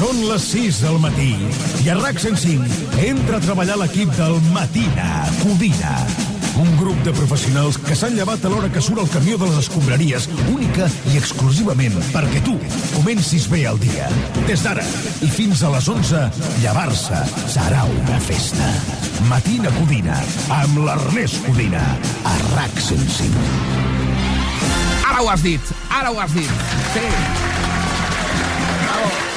[0.00, 1.34] Són les 6 del matí
[1.84, 5.92] i a RAC 105 entra a treballar l'equip del Matina Codina.
[6.62, 9.58] Un grup de professionals que s'han llevat a l'hora que surt el camió de les
[9.60, 12.56] escombraries, única i exclusivament perquè tu
[12.94, 14.08] comencis bé el dia.
[14.48, 14.86] Des d'ara
[15.20, 16.24] i fins a les 11,
[16.64, 17.20] llevar-se
[17.52, 18.72] serà una festa.
[19.28, 20.16] Matina Codina,
[20.62, 21.84] amb l'Ernest Codina,
[22.24, 23.48] a RAC 105.
[25.12, 26.68] Ara ho has dit, ara ho has dit.
[26.96, 27.04] Sí.
[28.80, 29.28] Bravo.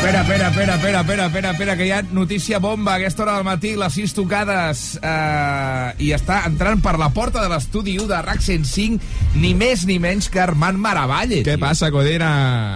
[0.00, 3.34] Espera, espera, espera, espera, espera, espera, espera, que hi ha notícia bomba a aquesta hora
[3.36, 8.06] del matí, les 6 tocades, eh, i està entrant per la porta de l'estudi 1
[8.08, 9.10] de RAC 105,
[9.42, 11.42] ni més ni menys que Armand Maravalle.
[11.44, 11.60] Què tio.
[11.60, 12.30] passa, Codina?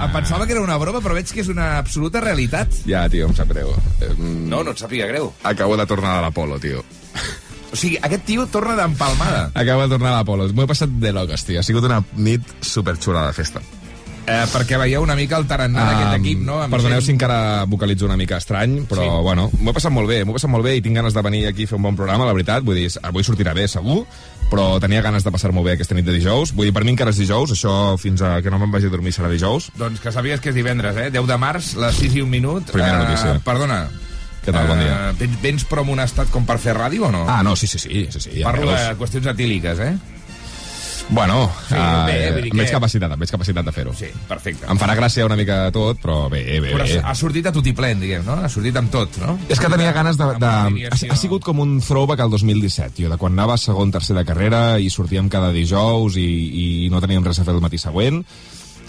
[0.05, 2.77] Em pensava que era una broma, però veig que és una absoluta realitat.
[2.84, 3.72] Ja, tio, em sap greu.
[4.19, 5.33] No, no et sàpiga greu.
[5.48, 6.84] Acabo de tornar de l'Apolo, tio.
[7.72, 9.48] O sigui, aquest tio torna d'empalmada.
[9.55, 10.50] Acabo de tornar a l'Apolo.
[10.52, 11.64] M'ho he passat de loques, tio.
[11.64, 13.64] Ha sigut una nit superxula de festa.
[14.27, 16.62] Eh, perquè veieu una mica el tarannà d'aquest equip, no?
[16.62, 19.22] Amb Perdoneu gent- si encara vocalitzo una mica estrany, però, Sí.
[19.22, 21.20] bueno, m'ho he passat molt bé, m'ho he passat molt bé i tinc ganes de
[21.20, 22.62] venir aquí a fer un bon programa, la veritat.
[22.64, 24.06] Vull dir, avui sortirà bé, segur,
[24.50, 26.55] però tenia ganes de passar-m'ho bé aquesta nit de dijous.
[26.55, 28.89] Vull dir, per mi encara és dijous, això fins a que no me'n vagi a
[28.91, 29.70] dormir serà dijous.
[29.77, 31.11] Doncs que sàpigues que és divendres, eh?
[31.11, 32.64] 10 de març, les 6 i un minut.
[32.70, 33.41] Primera Eh, notícia.
[33.45, 33.89] Perdona.
[34.45, 35.11] Què tal, bon dia?
[35.20, 37.27] Eh, vens, però en un estat com per fer ràdio o no?
[37.28, 38.80] Ah, no, sí, sí, sí, sí, sí ja Parlo veus.
[38.89, 39.97] de qüestions etíliques, eh?
[41.10, 43.92] Bueno, Sí, eh, bé, veig que- capacitat, veig capacitat de fer-ho.
[43.94, 44.66] Sí, perfecte.
[44.70, 47.00] Em farà gràcia una mica tot, però bé, bé, Però bé.
[47.05, 48.33] ha sortit a tutiplén, diguem, no?
[48.41, 49.38] Ha sortit amb tot, no?
[49.48, 50.24] És que tenia ganes de...
[50.41, 50.46] De...
[50.88, 54.24] Ha, ha sigut com un throwback al 2017, tio, de quan anava segon, tercer de
[54.24, 58.24] carrera i sortíem cada dijous i, i no teníem res a fer el matí següent.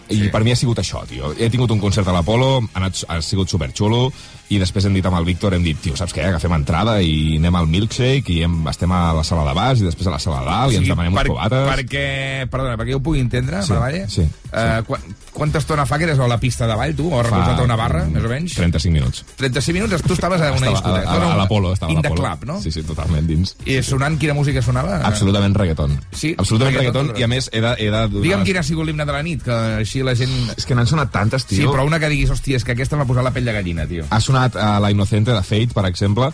[0.09, 0.29] I Sí.
[0.29, 1.33] per mi ha sigut això, tio.
[1.37, 4.11] He tingut un concert a l'Apolo, ha, anat, ha sigut superxulo,
[4.49, 7.37] i després hem dit amb el Víctor, hem dit, tio, saps què, agafem entrada i
[7.39, 10.19] anem al milkshake i hem, estem a la sala de baix i després a la
[10.19, 11.65] sala de dalt i ens demanem uns cubates.
[11.71, 12.05] Perquè,
[12.51, 14.07] perdona, perquè jo ho pugui entendre, Sí, Maravalle?
[14.09, 15.01] sí, Eh, quan,
[15.35, 17.09] quanta estona fa que eres a la pista de ball, tu?
[17.11, 18.55] O has recolzat a una barra, més o menys?
[18.55, 19.25] 35 minuts.
[19.37, 21.11] 35 minuts, tu estaves a una Estava discoteca.
[21.11, 22.21] a, a, a l'Apolo, estava a l'Apolo.
[22.23, 22.57] club, no?
[22.63, 23.55] Sí, sí, totalment dins.
[23.67, 25.01] I sonant quina música sonava?
[25.05, 25.97] Absolutament reggaeton.
[26.15, 27.75] Sí, Absolutament reggaeton, reggaeton, i a més he de...
[27.77, 30.15] He de donar Digue'm les- quin ha sigut l'himne de la nit, que així la
[30.15, 30.33] gent...
[30.57, 31.59] És que n'han sonat tantes, tio.
[31.59, 33.85] Sí, però una que diguis, hòstia, és que aquesta m'ha posat la pell de gallina,
[33.91, 34.07] tio.
[34.09, 36.31] Ha sonat uh, La Inocente de Fate, per exemple.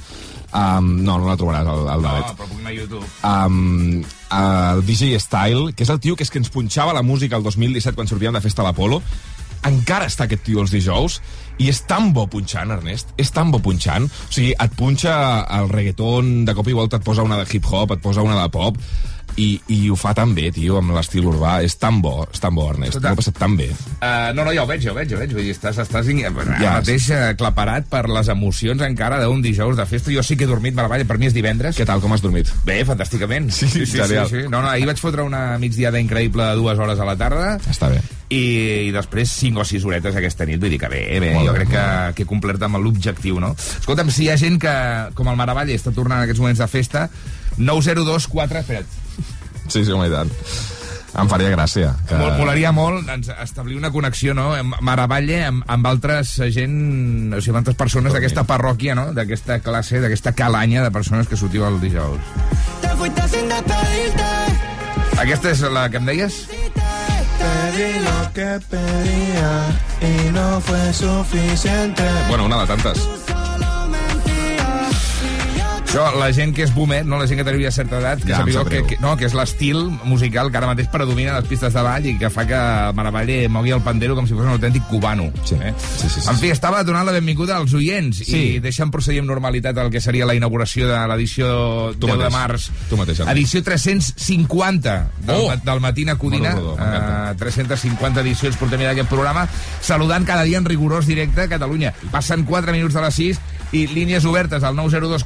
[0.51, 2.33] Um, no, no la trobaràs, al, al Davet.
[2.35, 3.05] però puc anar a YouTube.
[3.23, 4.01] Um,
[4.35, 7.43] el DJ Style, que és el tio que és que ens punxava la música el
[7.43, 8.99] 2017 quan sortíem de festa a l'Apolo,
[9.67, 11.19] encara està aquest tio els dijous
[11.61, 14.07] i és tan bo punxant, Ernest, és tan bo punxant.
[14.09, 15.13] O sigui, et punxa
[15.59, 18.49] el reggaeton, de cop i volta et posa una de hip-hop, et posa una de
[18.51, 18.79] pop,
[19.37, 21.59] i, i ho fa tan bé, tio, amb l'estil urbà.
[21.65, 22.95] És tan bo, és tan bo, Ernest.
[22.97, 23.09] Escolta.
[23.11, 23.69] M'ho he passat tan bé.
[24.01, 25.33] Uh, no, no, ja ho veig, ja ho veig, ja ho veig.
[25.35, 26.19] Vull dir, estàs, estàs in...
[26.25, 26.31] ja,
[26.61, 26.75] Ja.
[26.79, 30.11] mateix uh, claparat per les emocions encara d'un dijous de festa.
[30.13, 31.77] Jo sí que he dormit meravella, per mi és divendres.
[31.77, 32.51] Què tal, com has dormit?
[32.67, 33.51] Bé, fantàsticament.
[33.51, 34.27] Sí, genial.
[34.29, 34.43] sí.
[34.49, 37.89] No, no, ahir vaig fotre una migdiada increïble de dues hores a la tarda Està
[37.91, 37.99] bé.
[38.33, 38.41] i,
[38.87, 40.59] i després 5 o 6 horetes aquesta nit.
[40.61, 41.85] Vull dir que bé, bé, Molt jo bé, crec que,
[42.17, 43.53] que he complert amb l'objectiu, no?
[43.57, 44.73] Escolta'm, si hi ha gent que,
[45.17, 47.07] com el Maravalle, està tornant en aquests moments de festa,
[47.57, 48.97] 9024, espera't,
[49.71, 50.31] Sí, sí, home, i tant.
[51.11, 51.91] Em faria gràcia.
[52.07, 52.15] Que...
[52.15, 54.51] Mol, molaria molt doncs, establir una connexió no?
[54.55, 56.77] amb Maravalle amb, amb altres gent,
[57.35, 59.09] o sigui, amb altres persones d'aquesta parròquia, no?
[59.15, 62.31] d'aquesta classe, d'aquesta calanya de persones que sortiu el dijous.
[62.83, 64.29] Te fuiste sin despedirte.
[65.21, 66.45] Aquesta és la que em deies?
[67.41, 69.51] Pedí lo que pedía
[69.99, 72.07] y no fue suficiente.
[72.29, 73.20] Bueno, una de tantes.
[75.91, 77.17] Això, la gent que és boomer, no?
[77.19, 80.47] la gent que tenia certa edat, que ja, que, que, no, que és l'estil musical
[80.47, 82.61] que ara mateix predomina les pistes de ball i que fa que
[82.95, 85.27] Maravalle mogui el pandero com si fos un autèntic cubano.
[85.43, 85.59] Sí.
[85.59, 85.73] Eh?
[85.75, 88.39] Sí, sí, sí, en fi, estava donant la benvinguda als oients sí.
[88.39, 91.51] i deixant procedir amb normalitat el que seria la inauguració de l'edició
[91.91, 92.23] 10 mateix.
[92.23, 92.71] de març.
[92.87, 93.35] Tu mateix, Albert.
[93.35, 94.97] Edició 350
[95.27, 95.61] del, oh!
[95.67, 96.55] del Matina Codina.
[96.55, 99.43] Uh, ah, 350 edicions portem d'aquest programa.
[99.83, 101.91] Saludant cada dia en rigorós directe a Catalunya.
[102.15, 105.23] Passen 4 minuts de les 6 i línies obertes al 902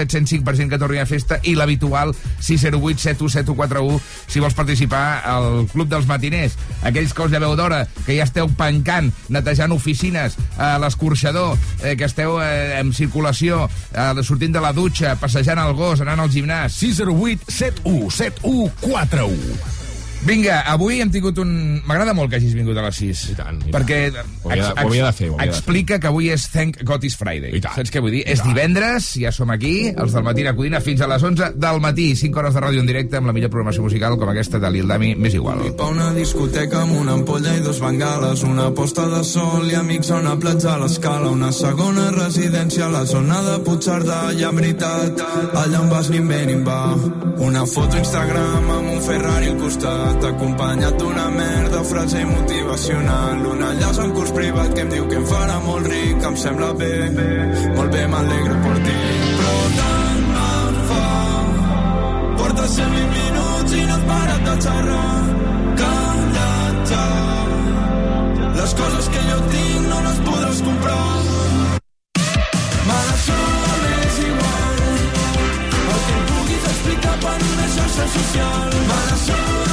[0.00, 6.08] 705% que torni a festa i l'habitual 608 71741 si vols participar al Club dels
[6.08, 6.56] Matiners.
[6.86, 12.08] Aquells que us lleveu d'hora, que ja esteu pencant, netejant oficines, a l'escorxador, eh, que
[12.08, 16.70] esteu eh, en circulació, eh, sortint de la dutxa, passejant el gos, anant al gimnàs.
[16.80, 19.79] 608 717141
[20.20, 21.50] Vinga, avui hem tingut un...
[21.88, 23.20] M'agrada molt que hagis vingut a les 6.
[23.32, 24.28] I tant, i perquè tant.
[24.44, 25.56] Ho havia ho havia de fer, ho havia de fer.
[25.56, 27.54] explica que avui és Thank God is Friday.
[27.56, 27.78] I tant.
[27.78, 28.20] Saps què vull dir?
[28.26, 28.50] I És tant.
[28.52, 32.10] divendres, ja som aquí, els del matí a Codina, fins a les 11 del matí.
[32.20, 34.86] 5 hores de ràdio en directe amb la millor programació musical com aquesta de Lil
[34.92, 35.64] Dami, més igual.
[35.80, 40.12] Pa una discoteca amb una ampolla i dos bengales, una posta de sol i amics
[40.12, 44.60] a una platja a l'escala, una segona residència a la zona de Puigcerdà, i en
[44.60, 45.24] veritat,
[45.64, 46.82] allà on vas ni em ve ni em va.
[47.40, 53.46] Una foto Instagram amb un Ferrari al costat, despertat acompanyat d'una merda frase motivacional.
[53.46, 56.72] Un enllaç en curs privat que em diu que em farà molt ric, em sembla
[56.72, 57.10] bé,
[57.76, 58.98] molt bé, m'alegro per ti.
[59.38, 61.04] Però tant me fa,
[62.38, 65.16] portes 120 minuts i no has parat de xerrar.
[65.80, 67.06] Calla't ja,
[68.58, 70.98] les coses que jo tinc no les podràs comprar.
[78.10, 78.70] Social.
[78.88, 79.69] Me la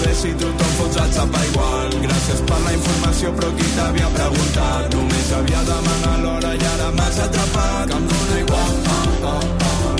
[0.00, 1.88] saber si tothom fots el xapa igual.
[2.04, 4.94] Gràcies per la informació, però qui t'havia preguntat?
[4.94, 7.88] Només havia demanat l'hora i ara m'has atrapat.
[7.90, 8.72] Que em dóna igual.
[8.86, 9.96] Ah, ah, ah.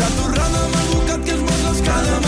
[0.00, 2.27] La torrada amb el bocat que es moses cada matí.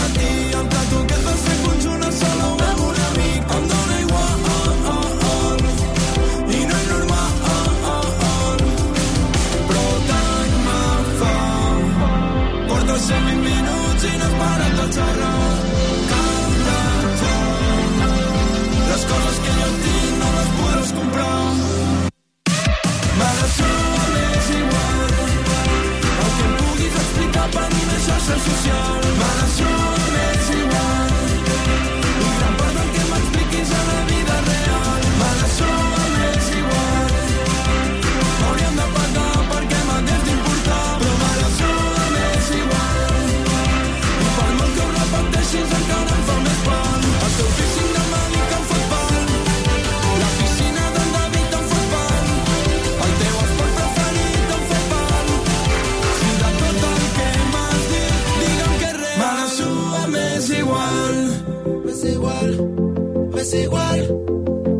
[63.51, 63.99] m'és igual,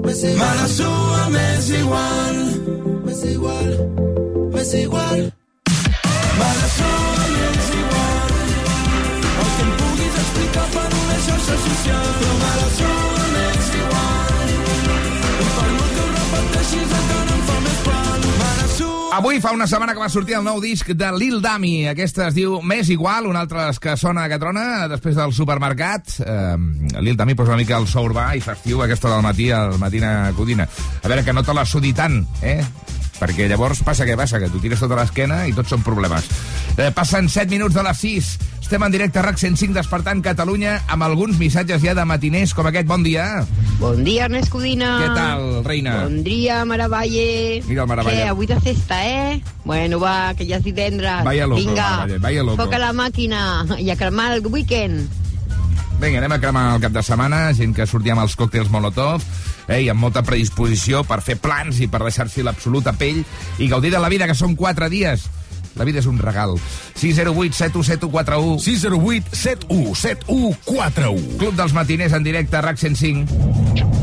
[0.05, 2.37] m'és me igual, la suda m'és igual
[3.03, 3.89] m'és igual,
[4.53, 5.30] m'és igual.
[19.21, 21.83] Avui fa una setmana que va sortir el nou disc de Lil Dami.
[21.91, 26.15] Aquesta es diu Més Igual, una altra les que sona que trona després del supermercat.
[26.25, 26.55] Eh,
[27.05, 30.31] Lil Dami posa una mica el so urbà i festiu aquesta del matí, al Matina
[30.33, 30.65] Codina.
[30.65, 32.63] A veure, que no te la sudi tant, eh?
[33.21, 36.25] Perquè llavors passa què passa, que tu tires tota l'esquena i tots són problemes.
[36.77, 38.31] Eh, passen 7 minuts de les 6.
[38.61, 42.65] Estem en directe a RAC 105 despertant Catalunya amb alguns missatges ja de matiners com
[42.69, 42.87] aquest.
[42.87, 43.45] Bon dia.
[43.81, 44.93] Bon dia, Ernest Codina.
[45.01, 45.97] Què tal, reina?
[46.05, 47.61] Bon dia, Maravalle.
[47.67, 48.21] Mira el Maravalle.
[48.23, 49.41] Què, avui de festa, eh?
[49.65, 51.25] Bueno, va, que ja és divendres.
[51.27, 52.63] Vaya loco, Vinga, Maravalle, vaya loco.
[52.63, 53.41] foca la màquina
[53.77, 55.09] i a cremar el weekend.
[56.01, 59.21] Vinga, anem a cremar el cap de setmana, gent que sortia amb els còctels Molotov,
[59.67, 63.21] eh, i amb molta predisposició per fer plans i per deixar-s'hi l'absoluta pell
[63.61, 65.27] i gaudir de la vida, que són quatre dies.
[65.77, 66.57] La vida és un regal.
[66.97, 71.37] 608 717141 608 71 7141.
[71.37, 74.00] Club dels matiners en directe RAC 105.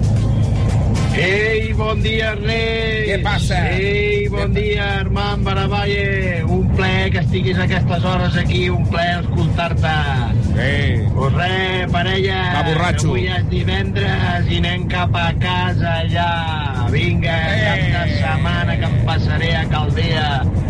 [1.19, 3.09] Ei, bon dia, Ernest!
[3.09, 3.57] Què passa?
[3.75, 6.45] Ei, bon dia, Armand Baravalle!
[6.47, 9.95] Un plaer que estiguis a aquestes hores aquí, un plaer escoltar-te.
[10.59, 13.09] Eh, Pues res, parella, Va, borratxo.
[13.09, 16.29] avui és divendres i anem cap a casa ja.
[16.93, 17.65] Vinga, Eh.
[17.67, 20.29] cap de setmana que em passaré a Caldea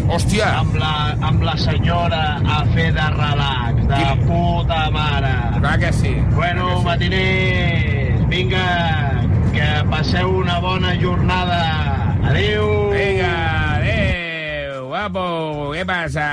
[0.09, 5.35] hòstia, amb la, amb la senyora a fer de relax, de Quin- puta mare.
[5.61, 6.15] clar que sí.
[6.35, 8.65] Bueno, matiners, vinga,
[9.53, 11.61] que passeu una bona jornada.
[12.29, 12.91] Adéu!
[12.91, 13.68] Vinga,
[14.99, 16.27] guapo, què passa?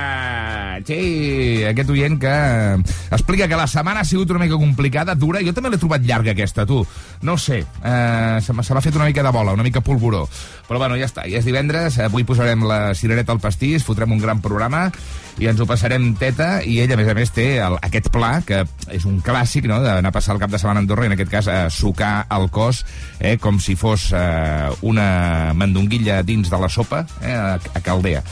[0.88, 5.43] Sí, aquest oient que eh, explica que la setmana ha sigut una mica complicada, dura,
[5.45, 6.81] jo també l'he trobat llarga aquesta, tu.
[7.25, 10.25] No sé, eh, se m'ha fet una mica de bola, una mica polvoró.
[10.65, 14.24] Però bueno, ja està, ja és divendres, avui posarem la cirereta al pastís, fotrem un
[14.24, 14.89] gran programa
[15.38, 18.38] i ens ho passarem teta, i ell, a més a més, té el, aquest pla,
[18.48, 18.63] que
[18.95, 21.17] és un clàssic, no?, d'anar a passar el cap de setmana a Andorra, i en
[21.17, 22.86] aquest cas a sucar el cos,
[23.19, 28.24] eh, com si fos eh, una mandonguilla dins de la sopa, eh, a, a Caldea.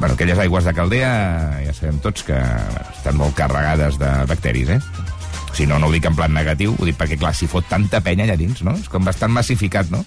[0.00, 1.08] Bueno, aquelles aigües de Caldea
[1.60, 4.80] ja sabem tots que bueno, estan molt carregades de bacteris, eh?
[5.52, 8.00] Si no, no ho dic en plan negatiu, ho dic perquè, clar, si fot tanta
[8.00, 8.72] penya allà dins, no?
[8.80, 10.00] És com bastant massificat, no?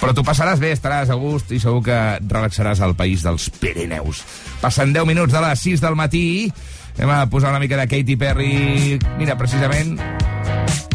[0.00, 4.24] Però tu passaràs bé, estaràs a gust i segur que relaxaràs al país dels Pirineus.
[4.58, 6.24] Passen 10 minuts de les 6 del matí,
[6.96, 9.94] anem a posar una mica de Katy Perry, mira, precisament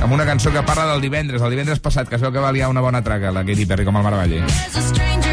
[0.04, 2.52] amb una cançó que parla del divendres, el divendres passat, que es veu que va
[2.52, 5.33] liar una bona traca, la Katy Perry, com el Maravalle.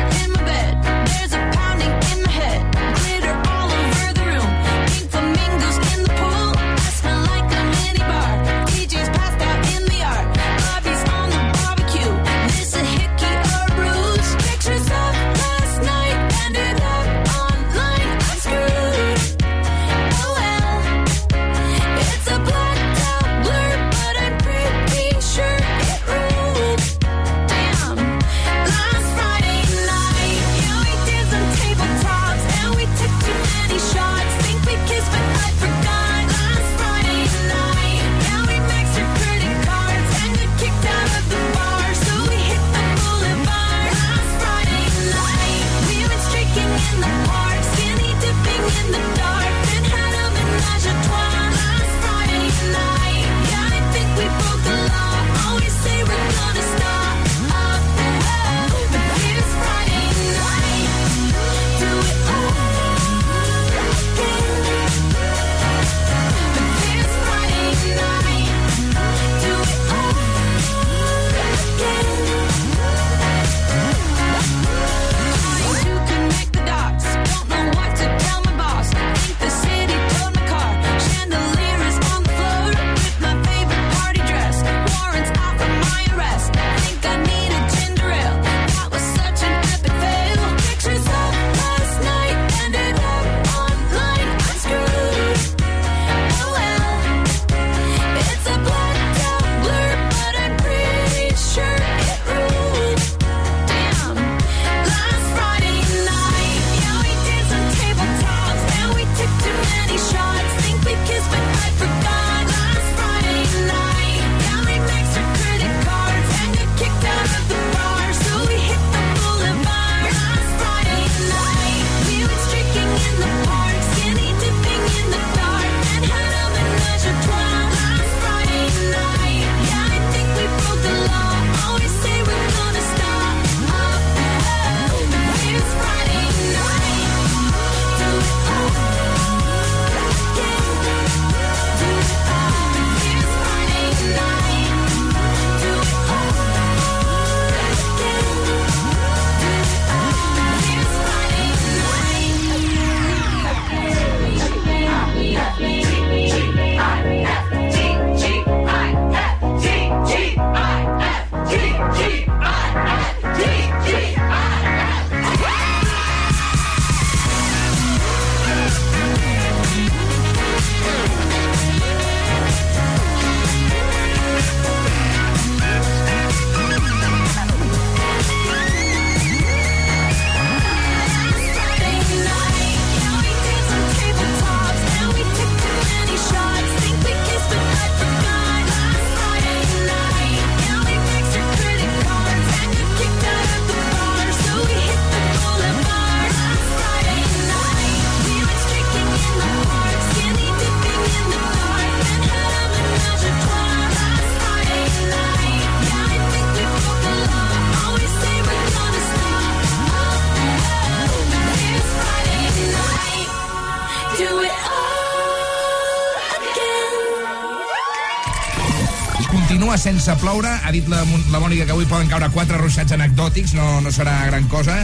[220.00, 220.48] Continua sense ploure.
[220.48, 224.14] Ha dit la, la Mònica que avui poden caure quatre ruixats anecdòtics, no, no serà
[224.30, 224.78] gran cosa.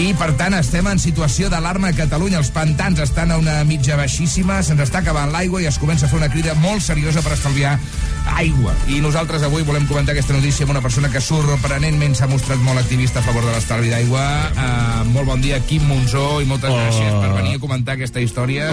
[0.00, 2.38] I, per tant, estem en situació d'alarma a Catalunya.
[2.40, 6.12] Els pantans estan a una mitja baixíssima, se'ns està acabant l'aigua i es comença a
[6.12, 7.74] fer una crida molt seriosa per estalviar
[8.38, 8.72] aigua.
[8.88, 12.80] I nosaltres avui volem comentar aquesta notícia amb una persona que sorprenentment s'ha mostrat molt
[12.80, 14.24] activista a favor de l'estalvi d'aigua.
[14.54, 18.72] Uh, molt bon dia, Quim Monzó, i moltes gràcies per venir a comentar aquesta història.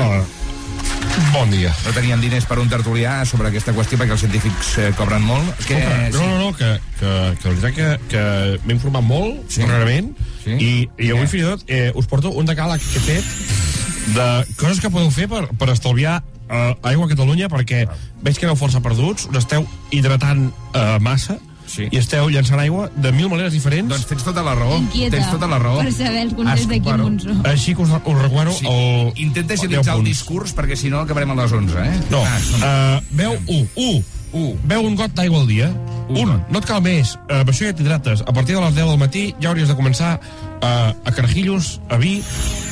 [1.34, 1.72] Bon dia.
[1.86, 5.48] No tenien diners per un tertulià sobre aquesta qüestió perquè els científics eh, cobren molt.
[5.68, 5.78] Que,
[6.14, 8.24] No, no, no, que, que, que la veritat que, que
[8.66, 9.62] m'he informat molt, Sí.
[9.62, 9.68] sí.
[9.68, 10.12] darrerament,
[10.44, 10.58] Sí.
[10.58, 10.58] sí.
[10.58, 10.72] i,
[11.08, 11.32] i avui què?
[11.36, 14.28] fins i tot eh, us porto un decàleg que he fet de
[14.60, 16.18] coses que podeu fer per, per estalviar
[16.50, 17.86] eh, aigua a Catalunya, perquè
[18.26, 21.38] veig que aneu força perduts, us esteu hidratant eh, massa,
[21.68, 21.88] Sí.
[21.92, 23.90] i esteu llançant aigua de mil maneres diferents.
[23.90, 24.78] Doncs tens tota la raó.
[24.78, 25.78] Inquieta Tens tota la raó.
[25.80, 27.30] per saber els consells de Quim bueno, Monzó.
[27.48, 28.66] Així que us, us recomano Sí.
[28.68, 29.14] el...
[29.16, 32.00] Intenta agilitzar 10 el discurs perquè si no acabarem a les 11, eh?
[32.10, 34.04] No, Ah, som- uh, beu un, un,
[34.34, 34.56] Un.
[34.64, 35.66] Beu un got d'aigua al dia.
[36.08, 37.16] Un Un, no et cal més.
[37.28, 38.22] Uh, amb això ja t'hidrates.
[38.26, 41.98] A partir de les 10 del matí ja hauries de començar uh, a carajillos, a
[41.98, 42.24] vi,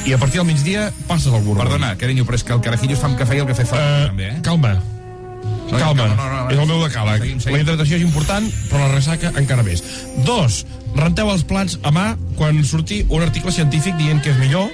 [0.07, 1.65] i a partir del migdia passes al bourbon.
[1.65, 3.75] Perdona, carinyo, però és que el carajillo es fa amb cafè i el cafè fa
[3.75, 4.39] Uh, també, eh?
[4.41, 4.77] Calma.
[5.71, 7.19] No, Calma, no, no, no, és el meu decàleg.
[7.21, 7.55] seguim, seguim.
[7.57, 9.83] La hidratació és important, però la ressaca encara més.
[10.25, 14.69] Dos, renteu els plats a mà quan surti un article científic dient que és millor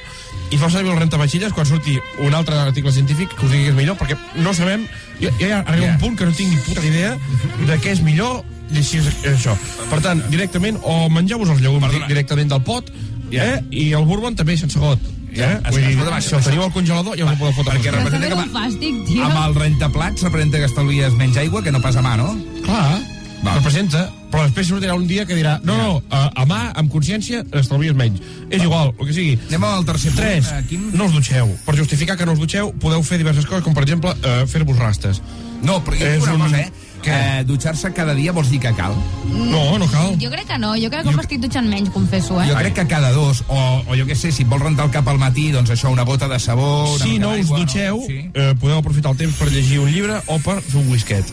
[0.54, 3.72] i feu servir el rentavatxilles quan surti un altre article científic que us digui que
[3.74, 4.86] és millor, perquè no sabem...
[5.20, 5.94] Jo, jo ja arriba Ja.
[5.94, 7.18] un punt que no tinc ni puta idea
[7.66, 9.56] de què és millor i així és, això.
[9.90, 12.08] Per tant, directament, o mengeu-vos els llegums Perdona.
[12.08, 12.92] directament del pot,
[13.32, 13.44] Ja.
[13.56, 13.64] eh?
[13.72, 15.00] i el bourbon també sense got.
[15.36, 15.60] Ja, Eh?
[15.65, 17.74] es- Vull dir, escolta'm, el teniu al congelador ja us el podeu fotre.
[17.77, 19.24] Perquè representa que fàstic, tio.
[19.25, 22.36] Amb el rentaplats representa que estalvies menys aigua que no pas a mà, no?
[22.63, 23.01] Clar,
[23.46, 23.54] Va.
[23.56, 27.44] representa, però després sortirà un dia que dirà no, no, a, a mà, amb consciència,
[27.51, 28.22] estalvies menys.
[28.50, 29.39] És igual, el que sigui.
[29.50, 30.89] Anem al tercer punt, Tres, eh, Quim.
[30.94, 31.51] no us dutxeu.
[31.65, 34.77] Per justificar que no us dutxeu, podeu fer diverses coses, com per exemple eh, fer-vos
[34.77, 35.22] rastes.
[35.62, 36.72] No, però jo És dic una un- cosa, eh?
[37.06, 37.14] Què?
[37.14, 38.96] Eh, Dutxar-se cada dia vols dir que cal?
[39.30, 40.16] No, no cal.
[40.22, 42.48] Jo crec que no, jo crec que m'estic dutxant menys, confesso, eh?
[42.50, 44.94] Jo crec que cada dos, o, o jo què sé, si et vols rentar el
[44.96, 46.72] cap al matí, doncs això, una gota de sabó...
[46.96, 48.18] Una Si no us dutxeu, Sí.
[48.34, 51.30] eh, podeu aprofitar el temps per llegir un llibre o per fer un whisket.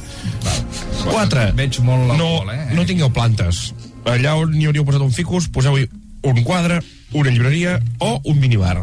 [1.08, 2.74] Quatre, Veig molt no, l'alcohol, eh?
[2.76, 3.72] no tingueu plantes.
[4.04, 5.88] Allà on hi hauríeu posat un ficus, poseu-hi
[6.28, 6.80] un quadre,
[7.18, 8.82] una llibreria o un minibar.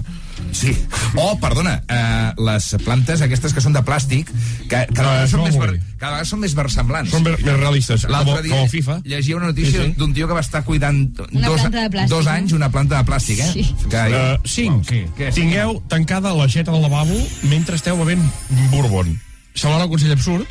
[0.52, 0.74] Sí.
[1.16, 4.30] O, perdona, eh, les plantes aquestes que són de plàstic,
[4.70, 7.12] que cada, vegada, són més, ver, cada vegada són més versemblants.
[7.12, 9.00] Són més més realistes, com, dia com FIFA.
[9.06, 9.96] llegia una notícia Sí, sí.
[9.98, 11.62] d'un tio que va estar cuidant dos,
[12.10, 13.52] dos anys una planta de plàstic, eh?
[13.54, 13.68] Sí.
[13.90, 15.04] Que, Uh, cinc, Sí,
[15.36, 18.22] tingueu tancada l'aixeta del lavabo mentre esteu bevent
[18.72, 19.20] bourbon.
[19.54, 20.48] Semblarà un consell absurd,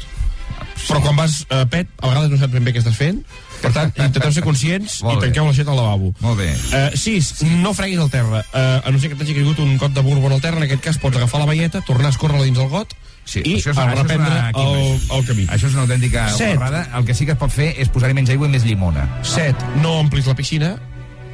[0.86, 3.20] però quan vas a pet, a vegades no saps ben bé què estàs fent.
[3.58, 6.12] Per tant, intenteu ser conscients i tanqueu l'aixeta al lavabo.
[6.22, 6.52] Molt bé.
[6.70, 7.32] Uh, sis,
[7.64, 8.44] no freguis al terra.
[8.52, 10.84] Uh, a no ser que t'hagi caigut un got de bourbon al terra, en aquest
[10.84, 12.94] cas pots agafar la valleta, tornar a escórrer dins el got
[13.28, 15.44] Sí, i això és, a això és reprendre una, el, el camí.
[15.52, 16.54] Això és una autèntica Set.
[16.56, 16.86] borrada.
[16.96, 19.04] El que sí que es pot fer és posar-hi menys aigua i més llimona.
[19.20, 20.78] Set, no omplis la piscina.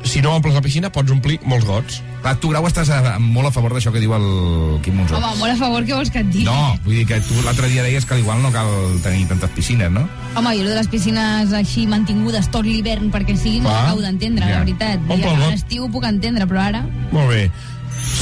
[0.05, 2.03] Si no omples la piscina, pots omplir molts gots.
[2.23, 4.27] Clar, tu, Grau, estàs a, molt a favor d'això que diu el
[4.85, 5.17] Quim Monzó.
[5.17, 6.45] Home, molt a favor, què vols que et digui?
[6.45, 8.69] No, vull dir que tu l'altre dia deies que igual no cal
[9.03, 10.05] tenir tantes piscines, no?
[10.37, 14.45] Home, jo lo de les piscines així mantingudes tot l'hivern perquè sigui no acabo d'entendre,
[14.47, 14.59] Ja.
[14.61, 15.01] la veritat.
[15.09, 15.53] Omple Ja, el a got.
[15.57, 16.85] l'estiu ho puc entendre, però ara...
[17.11, 17.51] Molt bé.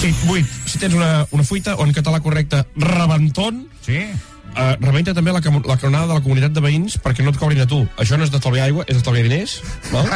[0.00, 0.46] Sí, vuit.
[0.66, 3.98] Si tens una, una fuita, o en català correcte, rebentón, Sí.
[4.52, 7.62] Uh, rebenta també la, la canonada de la comunitat de veïns perquè no et cobrin
[7.64, 7.80] a tu.
[8.02, 9.58] Això no és d'estalviar aigua, és d'estalviar diners.
[9.88, 10.08] Val?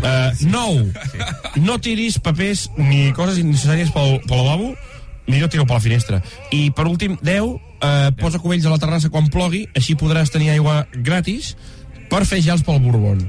[0.00, 0.80] Uh, nou,
[1.60, 4.72] no tiris papers ni coses innecessàries pel, pel lavabo,
[5.26, 6.22] ni no tireu per la finestra.
[6.56, 10.54] I per últim, 10, uh, posa cubells a la terrassa quan plogui, així podràs tenir
[10.54, 11.54] aigua gratis
[12.08, 13.26] per fer gels pel bourbon.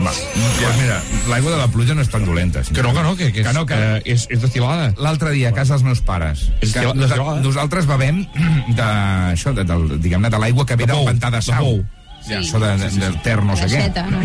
[0.00, 2.62] Va, pues mira, l'aigua de la pluja no és tan dolenta.
[2.62, 4.94] Que no, que no, que, que, és, Que no, que- eh, és, és destilada.
[4.96, 8.22] L'altre dia, a casa dels meus pares, És que nosaltres bevem
[8.78, 8.86] de,
[9.34, 11.64] això, de, del, diguem-ne, de l'aigua que ve De del pantà de de sau.
[11.64, 11.82] bou.
[12.28, 13.88] Ja, això de, de, del ter no sé què.
[14.10, 14.22] No?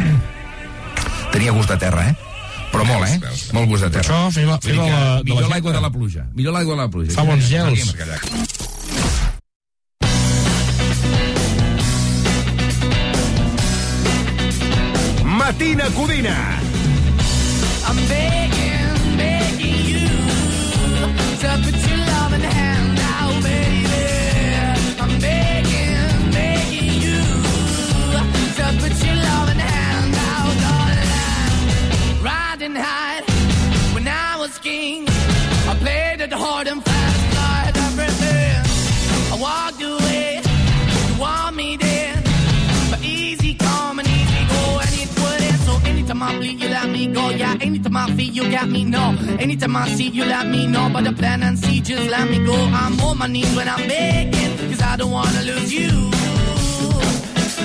[1.31, 2.15] Tenia gust de terra, eh?
[2.71, 3.19] Però molt, eh?
[3.55, 4.03] Molt gust de terra.
[4.03, 6.25] Això, fer la, Vull fer dir la, de millor l'aigua de la pluja.
[6.35, 7.11] Millor l'aigua de la pluja.
[7.15, 7.93] Fa bons gels.
[15.57, 16.35] Matina Codina.
[17.87, 20.07] I'm begging, begging you
[21.41, 24.03] to put your loving hand out, baby.
[24.99, 27.21] I'm begging, begging you
[28.57, 32.21] to put your loving hand out, darling.
[32.21, 33.21] Riding high
[33.93, 38.59] when I was king, I played it hard and fast, tried everything.
[39.31, 40.14] I walked away,
[46.13, 47.29] me then, but easy come and easy go.
[47.37, 49.15] So anytime I bleed Anytime I feel you got me, no.
[49.39, 50.89] Anytime I see you, let me know.
[50.93, 52.53] But the plan and see, just let me go.
[52.53, 55.89] I'm on my knees when I'm begging, cause I don't wanna lose you.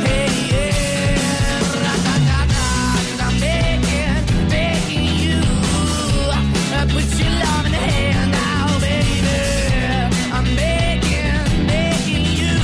[0.07, 1.61] Hey, yeah.
[1.85, 2.64] Ra-da-da-da,
[3.05, 5.40] 'cause I'm begging, begging you.
[6.76, 9.38] Uh, Put your love in the hand now, baby.
[10.37, 12.57] I'm begging, begging you.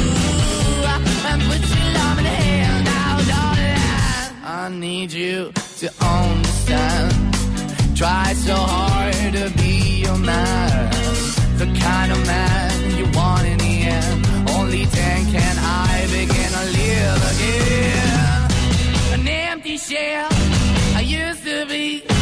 [0.92, 4.30] Uh, Put your love in the hand now, darling.
[4.44, 5.52] I need you
[5.86, 7.14] to understand.
[7.96, 10.90] Try so hard to be your man.
[11.58, 14.26] The kind of man you want in the end.
[14.50, 19.20] Only then can I begin to live again.
[19.20, 20.28] An empty shell
[20.96, 22.15] I used to be.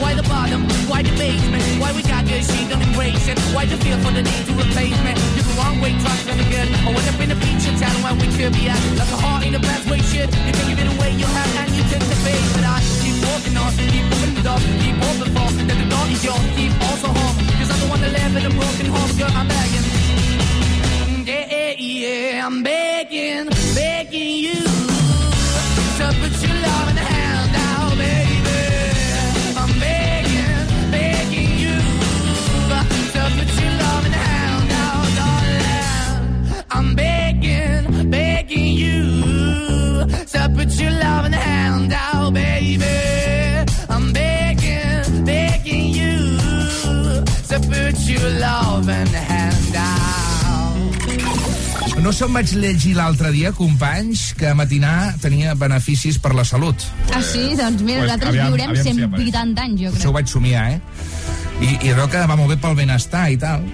[0.00, 3.38] Why the bottom, why the basement, why we got good, she don't embrace it.
[3.54, 5.12] Why the feel for the need to replace me?
[5.36, 6.68] You're the wrong way, trust me good.
[6.86, 8.80] I went up in the feature town where we could be at.
[8.98, 10.28] Like a heart in a bad way, shit.
[10.46, 12.44] You can give it away, you have, and you take the bait.
[12.54, 16.06] But I keep walking on, keep moving the door, keep open for that the door
[16.12, 17.36] is yours, keep also home.
[17.58, 19.86] Cause I'm the one that live in a broken home, girl, I'm begging.
[21.26, 24.95] Yeah, yeah, yeah, I'm begging, begging you
[52.06, 56.78] No sé on vaig llegir l'altre dia, companys, que matinar tenia beneficis per la salut.
[57.10, 57.56] Ah, sí?
[57.58, 60.14] Doncs mira, Pues, nosaltres aviam- viurem aviam si 180 anys, jo Això ho crec.
[60.14, 60.80] vaig somiar, eh?
[61.60, 63.64] I, i veu que va molt bé pel benestar i tal.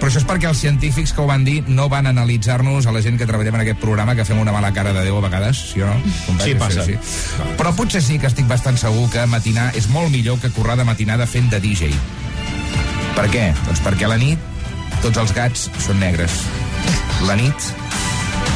[0.00, 3.00] Però això és perquè els científics que ho van dir no van analitzar-nos a la
[3.00, 5.56] gent que treballem en aquest programa, que fem una mala cara de Déu a vegades,
[5.72, 5.94] sí o no?
[6.26, 6.44] Companys?
[6.44, 6.84] Sí, passa.
[6.84, 6.94] Sí.
[7.58, 10.84] Però potser sí que estic bastant segur que matinar és molt millor que currar de
[10.84, 11.92] matinada fent de DJ.
[13.14, 13.52] Per què?
[13.66, 14.38] Doncs perquè a la nit
[15.00, 16.42] tots els gats són negres.
[17.26, 17.70] La nit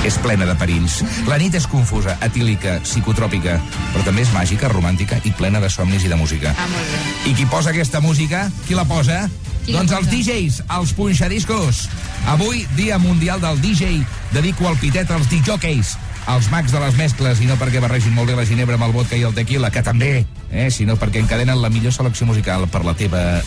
[0.06, 1.00] és plena de perills.
[1.26, 3.56] La nit és confusa, etílica, psicotròpica,
[3.92, 6.54] però també és màgica, romàntica i plena de somnis i de música.
[6.54, 7.00] Ah, molt bé.
[7.30, 9.24] I qui posa aquesta música, qui la posa?
[9.62, 11.84] Qui doncs els DJs, els punxadiscos.
[12.30, 14.00] Avui, Dia Mundial del DJ,
[14.32, 15.94] dedico el pitet als DJs,
[16.30, 18.94] als mags de les mescles, i no perquè barregin molt bé la ginebra amb el
[18.94, 22.84] vodka i el tequila, que també, eh, sinó perquè encadenen la millor selecció musical per
[22.86, 23.42] la teva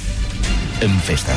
[0.84, 1.36] en festa.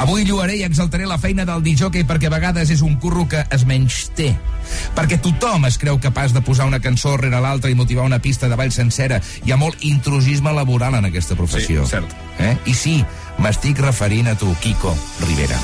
[0.00, 3.42] Avui lloaré i exaltaré la feina del DJ perquè a vegades és un curro que
[3.52, 4.30] es menys té.
[4.96, 8.48] Perquè tothom es creu capaç de posar una cançó rere l'altra i motivar una pista
[8.48, 9.20] de ball sencera.
[9.44, 11.84] Hi ha molt intrusisme laboral en aquesta professió.
[11.84, 12.16] Sí, cert.
[12.40, 12.56] Eh?
[12.64, 12.96] I sí,
[13.44, 14.96] m'estic referint a tu, Kiko
[15.28, 15.60] Rivera.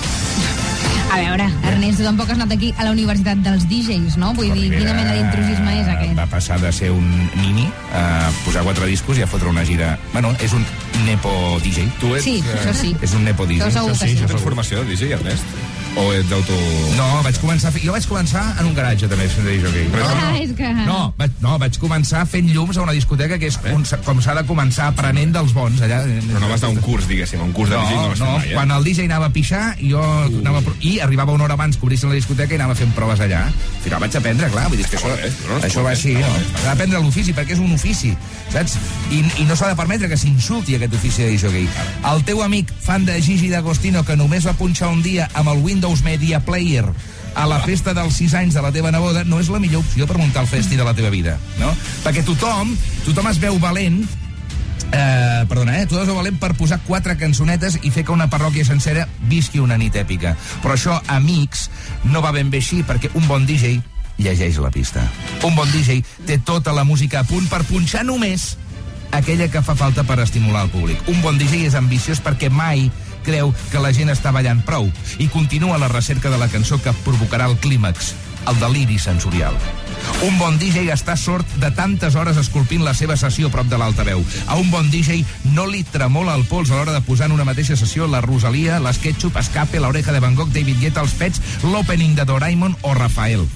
[1.07, 4.33] A veure, Ernest, tu tampoc has anat aquí a la Universitat dels DJs, no?
[4.37, 6.17] Vull dir, quina mena d'intrusisme és aquest?
[6.19, 7.07] Va passar de ser un
[7.39, 8.03] nini a
[8.43, 9.95] posar quatre discos i a fotre una gira...
[10.13, 10.67] Bueno, és un
[11.07, 11.31] nepo
[11.63, 11.87] DJ.
[12.03, 12.27] Tu ets...
[12.27, 12.93] Sí, eh, això sí.
[13.01, 13.69] És un nepo DJ.
[13.69, 14.27] Això segur que sí.
[14.27, 15.66] Tens formació de DJ, Ernest?
[15.97, 16.53] O ets d'auto...
[16.99, 17.71] No, vaig començar...
[17.81, 19.87] Jo vaig començar en un garatge, també, sent de jockey.
[19.95, 20.69] Però Ah, és que...
[20.85, 24.21] No, vaig, no, vaig començar fent llums a una discoteca que és on, s'ha- com
[24.21, 25.81] s'ha de començar aprenent dels bons.
[25.87, 26.03] Allà.
[26.05, 28.21] Però no vas anar a un curs, diguéssim, un curs de DJ no No, vas
[28.21, 28.59] no, fer mai, eh?
[28.59, 31.79] quan el DJ anava a pixar, jo anava a, pro- i arribava una hora abans
[31.81, 33.47] que obrissin la discoteca i anava fent proves allà.
[33.49, 36.35] Al final vaig aprendre, clar, vull dir que això, no, no, això va així, no?
[36.59, 38.13] S'ha d'aprendre l'ofici, perquè és un ofici,
[38.53, 38.77] saps?
[39.17, 41.65] I, i no s'ha de permetre que s'insulti aquest ofici de jockey.
[42.13, 45.65] El teu amic, fan de Gigi D'Agostino, que només va punxar un dia amb el
[45.65, 46.85] Windows Media Player
[47.37, 50.07] a la festa dels 6 anys de la teva neboda, no és la millor opció
[50.09, 51.75] per muntar el festi de la teva vida, no?
[52.05, 52.73] Perquè tothom,
[53.05, 54.07] tothom es veu valent
[54.93, 55.83] Eh, perdona, eh?
[55.83, 59.77] Has de valent per posar quatre cançonetes i fer que una parròquia sencera visqui una
[59.77, 60.37] nit èpica.
[60.63, 61.67] Però això, amics,
[62.05, 63.81] no va ben bé així, perquè un bon DJ
[64.23, 65.03] llegeix la pista.
[65.45, 68.55] Un bon DJ té tota la música a punt per punxar només
[69.17, 71.03] aquella que fa falta per estimular el públic.
[71.11, 72.87] Un bon DJ és ambiciós perquè mai
[73.27, 76.95] creu que la gent està ballant prou i continua la recerca de la cançó que
[77.05, 78.15] provocarà el clímax,
[78.47, 79.59] el deliri sensorial.
[80.23, 84.23] Un bon DJ està sort de tantes hores esculpint la seva sessió prop de l'altaveu.
[84.47, 85.25] A un bon DJ
[85.57, 88.81] no li tremola el pols a l'hora de posar en una mateixa sessió la Rosalia,
[88.81, 93.49] l'Sketchup, Escape, l'Oreja de Van Gogh, David Guetta, els Pets, l'Opening de Doraemon o Rafael.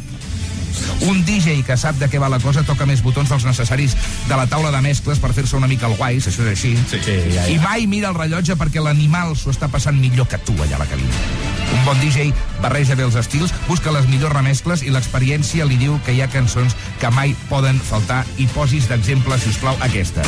[1.09, 3.97] Un DJ que sap de què va la cosa toca més botons dels necessaris
[4.29, 6.75] de la taula de mescles per fer-se una mica el guais, això és així.
[6.91, 10.41] Sí, sí, ja, I mai mira el rellotge perquè l'animal s'ho està passant millor que
[10.45, 11.25] tu allà a la cabina.
[11.71, 12.31] Un bon DJ
[12.61, 16.31] barreja bé els estils, busca les millors remescles i l'experiència li diu que hi ha
[16.33, 20.27] cançons que mai poden faltar i posis d'exemple, si us plau, aquesta.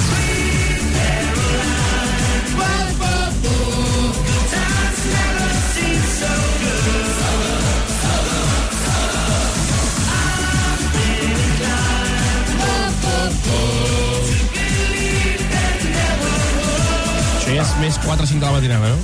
[17.61, 18.97] 4 o 5 de la matinada, no?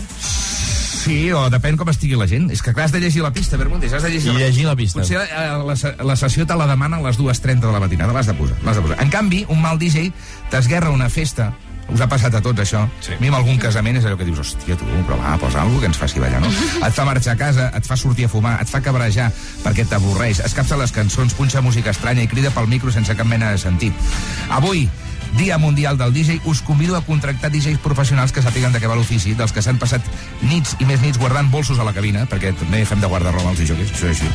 [0.98, 2.50] Sí, o depèn com estigui la gent.
[2.52, 4.76] És que clar, has de llegir la pista, Bermúdez, has de llegir I llegir la
[4.76, 5.00] pista.
[5.00, 8.28] Potser eh, la, la sessió te la demana a les 2.30 de la matinada, l'has
[8.28, 9.00] de posar, l'has de posar.
[9.04, 10.11] En canvi, un mal DJ
[10.52, 11.52] t'esguerra una festa
[11.88, 12.82] us ha passat a tots això?
[13.00, 13.14] Sí.
[13.16, 15.80] A mi amb algun casament és allò que dius, hòstia, tu, però va, posa alguna
[15.80, 16.50] que ens faci ballar, no?
[16.87, 19.30] et fa marxar a casa, et fa sortir a fumar, et fa cabrejar
[19.64, 23.28] perquè t'avorreix, es capsa les cançons, punxa música estranya i crida pel micro sense cap
[23.28, 23.96] mena de sentit.
[24.52, 24.84] Avui,
[25.36, 28.96] Dia Mundial del DJ, us convido a contractar DJs professionals que sàpiguen de què va
[28.98, 30.04] l'ofici, dels que s'han passat
[30.42, 33.62] nits i més nits guardant bolsos a la cabina, perquè també fem de guarda-roba els
[33.62, 34.30] DJs, això és així.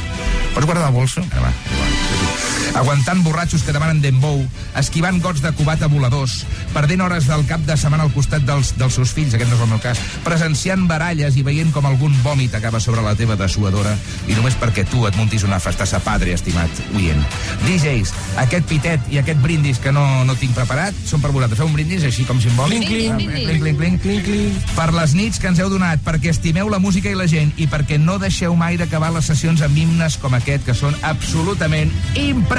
[0.54, 1.26] Pots guardar el bolso?
[1.32, 2.53] Ara, va, igual.
[2.74, 4.40] Aguantant borratxos que demanen dembow,
[4.80, 6.40] esquivant gots de cubata voladors,
[6.74, 9.64] perdent hores del cap de setmana al costat dels, dels seus fills, aquest no és
[9.66, 13.94] el meu cas, presenciant baralles i veient com algun vòmit acaba sobre la teva dessuadora
[14.28, 17.22] i només perquè tu et muntis una festassa padre, estimat oient.
[17.68, 21.62] DJs, aquest pitet i aquest brindis que no, no tinc preparat són per vosaltres.
[21.62, 22.88] Feu un brindis així com simbòlic.
[22.88, 23.14] Cling, cling.
[23.14, 24.00] Ah, cling, cling, cling.
[24.04, 24.58] Cling, cling.
[24.74, 27.70] Per les nits que ens heu donat, perquè estimeu la música i la gent i
[27.70, 31.94] perquè no deixeu mai d'acabar les sessions amb himnes com aquest, que són absolutament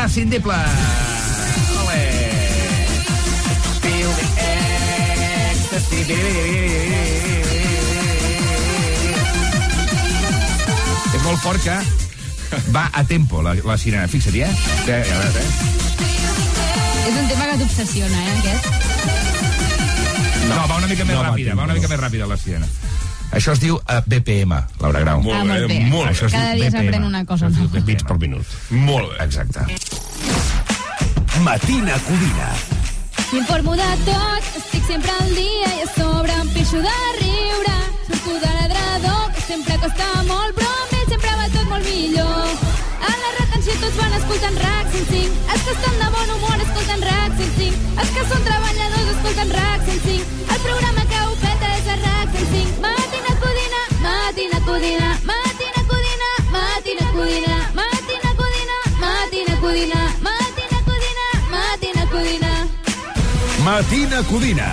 [0.04, 0.58] imprescindibles.
[1.80, 2.00] Ole!
[5.50, 6.02] Ecstasy.
[11.14, 11.78] És molt fort que
[12.74, 14.04] va a tempo, la, la sirena.
[14.08, 14.50] Fixa't, eh?
[14.84, 15.48] Que, a veure, eh?
[17.04, 18.64] És un tema que t'obsessiona, eh, aquest?
[20.50, 22.28] No, va una mica més no va a ràpida, va tempo, una mica més ràpida
[22.28, 22.68] la sirena.
[23.34, 25.20] Això es diu uh, BPM, Laura Grau.
[25.24, 25.78] Molt Ah, molt bé, bé.
[25.90, 26.84] molt Això es Cada diu dia BPM.
[26.86, 27.86] s'aprèn una cosa Això es diu nova.
[27.88, 28.46] Bits per minut.
[28.70, 29.24] Molt bé.
[29.24, 29.60] Exacte.
[31.42, 32.48] Matina Codina.
[33.32, 37.74] M'informo de tot, estic sempre al dia i a sobre em pixo de riure.
[38.06, 42.46] Surto de l'adrador, que sempre costa molt, però amb ell sempre va tot molt millor.
[43.08, 45.40] A la retenció tots van escoltant RAC 105.
[45.54, 47.82] Els que estan de bon humor escolten RAC 105.
[47.98, 50.38] Els que són treballadors escolten RAC 105.
[50.54, 53.02] El programa que ho peta és a RAC 105.
[63.64, 64.68] Matina Codina.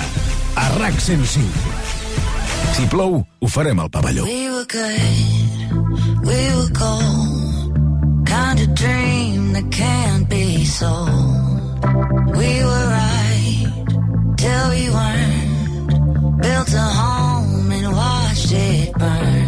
[0.57, 2.75] A RAC 105.
[2.75, 4.23] Si plou, ho farem al pavelló.
[4.25, 8.27] We were good, we were gold.
[8.27, 11.85] Kind of dream that can't be sold.
[12.35, 13.67] We were right
[14.35, 16.41] till we weren't.
[16.41, 19.40] Built a home and watched it burn.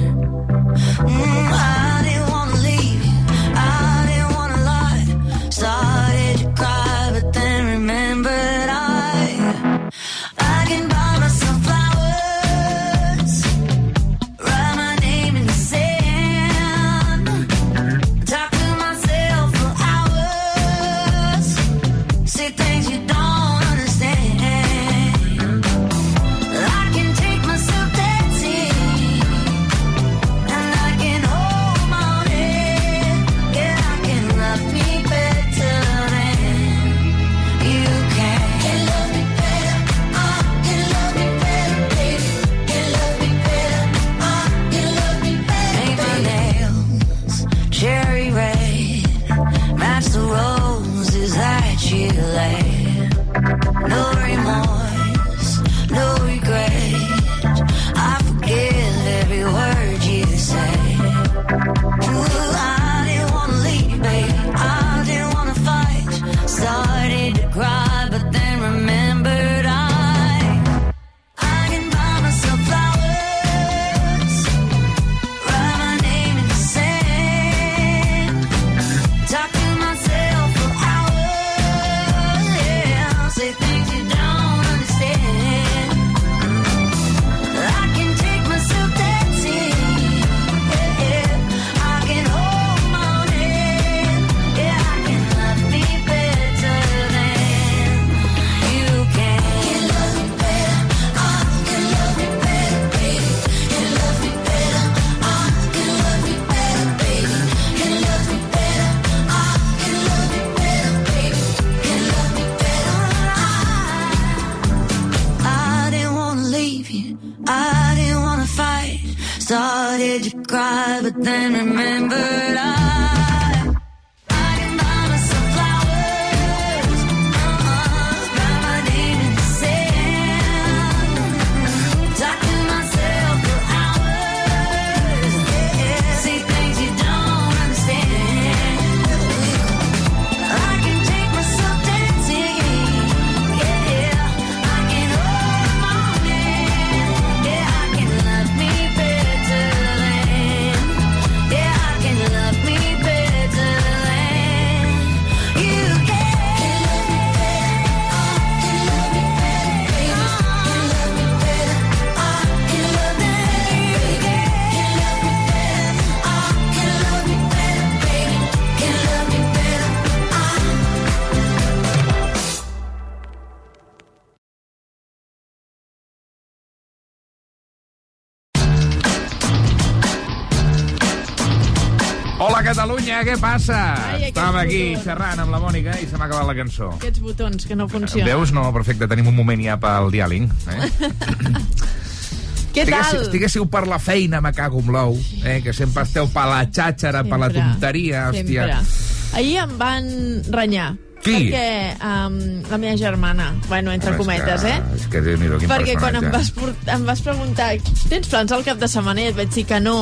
[182.63, 183.79] Catalunya, què passa?
[184.13, 185.03] Ai, Estàvem aquí botons.
[185.05, 186.89] xerrant amb la Mònica i se m'ha acabat la cançó.
[186.95, 188.25] Aquests botons que no funcionen.
[188.29, 188.53] Veus?
[188.55, 190.47] No, perfecte, tenim un moment ja pel diàling.
[190.71, 190.89] Eh?
[192.73, 193.03] Què tal?
[193.03, 195.59] Estiguéssiu, estiguéssiu per la feina, me cago en l'ou, eh?
[195.61, 198.65] que sempre esteu per la xàxera, per la tonteria, hòstia.
[198.79, 199.11] Sempre.
[199.37, 200.07] Ahir em van
[200.55, 200.87] renyar.
[201.23, 201.35] Qui?
[201.37, 202.33] Perquè um,
[202.67, 204.97] la meva germana, bueno, entre és cometes, que, eh?
[204.97, 206.73] És que Déu-n'hi-do, quin Perquè quan em personatge.
[206.81, 207.69] vas, em vas preguntar
[208.09, 209.97] tens plans al cap de setmana i et vaig dir que no,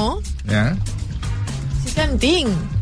[0.50, 0.72] Eh?
[1.92, 2.78] Sí que en tinc.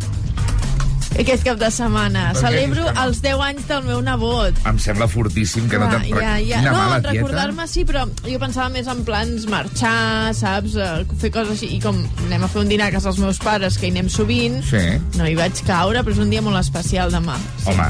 [1.20, 2.28] Aquest cap de setmana.
[2.32, 2.92] Què Celebro no?
[3.04, 4.60] els 10 anys del meu nebot.
[4.70, 6.14] Em sembla fortíssim que no Clar, te'n...
[6.22, 6.60] ja, ja.
[6.62, 10.78] Quina No, recordar-me sí, però jo pensava més en plans marxar, saps?
[10.80, 11.74] Eh, Fer coses així.
[11.76, 14.08] I com anem a fer un dinar a casa dels meus pares, que hi anem
[14.14, 14.86] sovint, Sí.
[15.18, 17.36] no hi vaig caure, però és un dia molt especial demà.
[17.68, 17.90] Home,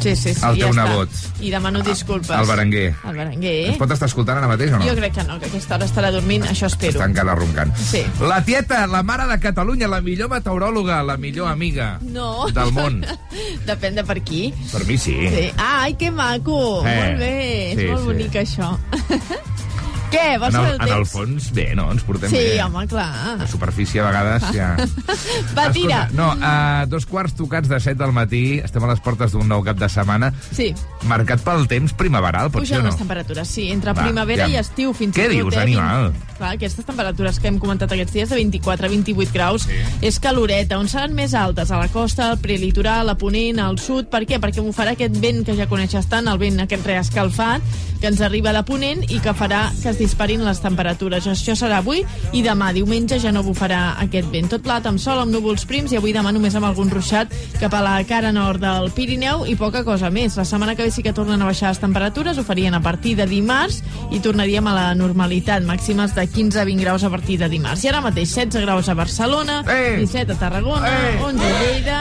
[0.00, 0.40] Sí, sí, sí.
[0.44, 0.84] El ja teu està.
[0.84, 1.08] nebot.
[1.40, 2.30] I demano disculpes.
[2.30, 2.94] el Berenguer.
[3.08, 3.54] El Berenguer.
[3.70, 4.84] Ens pot estar escoltant ara mateix o no?
[4.84, 6.92] Jo crec que no, que aquesta hora estarà dormint, això espero.
[6.98, 7.72] Està encara roncant.
[7.76, 8.02] Sí.
[8.20, 12.46] La tieta, la mare de Catalunya, la millor meteoròloga, la millor amiga No.
[12.52, 13.00] del món.
[13.68, 14.52] Depèn de per qui.
[14.72, 15.16] Per mi sí.
[15.30, 15.50] Sí.
[15.56, 16.84] Ai, que maco!
[16.86, 18.06] Eh, Molt bé, és sí, molt sí.
[18.12, 18.74] bonic això.
[20.14, 21.88] Què, vols En el, el en el fons, bé, no?
[21.92, 22.62] Ens portem Sí, bé.
[22.64, 23.36] home, clar.
[23.40, 24.70] La superfície, a vegades, ja...
[25.56, 26.04] Va, tira.
[26.04, 29.48] Escolta, no, a dos quarts tocats de set del matí, estem a les portes d'un
[29.48, 30.70] nou cap de setmana, Sí,
[31.10, 32.90] marcat pel temps primaveral, pot ser pugen o no?
[32.92, 34.54] les temperatures, sí, entre Va, primavera ja.
[34.54, 35.36] i estiu fins Què i tot.
[35.36, 36.10] dius, eh, animal?
[36.12, 39.76] vint- Clar, aquestes temperatures que hem comentat aquests dies de 24 a 28 graus sí.
[40.02, 44.08] és caloreta, on seran més altes a la costa, al prelitoral, a Ponent, al sud.
[44.10, 44.40] Per què?
[44.42, 47.62] Perquè m'ho farà aquest vent que ja coneixes tant, el vent aquest reescalfat,
[48.00, 51.26] que ens arriba de Ponent i que farà que es disparin les temperatures.
[51.32, 52.04] Això serà avui
[52.36, 54.50] i demà, diumenge, ja no bufarà aquest vent.
[54.52, 57.72] Tot plat amb sol, amb núvols prims i avui demà només amb algun ruixat cap
[57.74, 60.36] a la cara nord del Pirineu i poca cosa més.
[60.36, 63.16] La setmana que ve sí que tornen a baixar les temperatures, ho farien a partir
[63.16, 63.80] de dimarts
[64.12, 67.84] i tornaríem a la normalitat, màximes de 15 a 20 graus a partir de dimarts.
[67.84, 69.96] I ara mateix 16 graus a Barcelona, Eh!
[70.00, 71.18] 17 a Tarragona, Eh!
[71.22, 71.98] 11 a Lleida,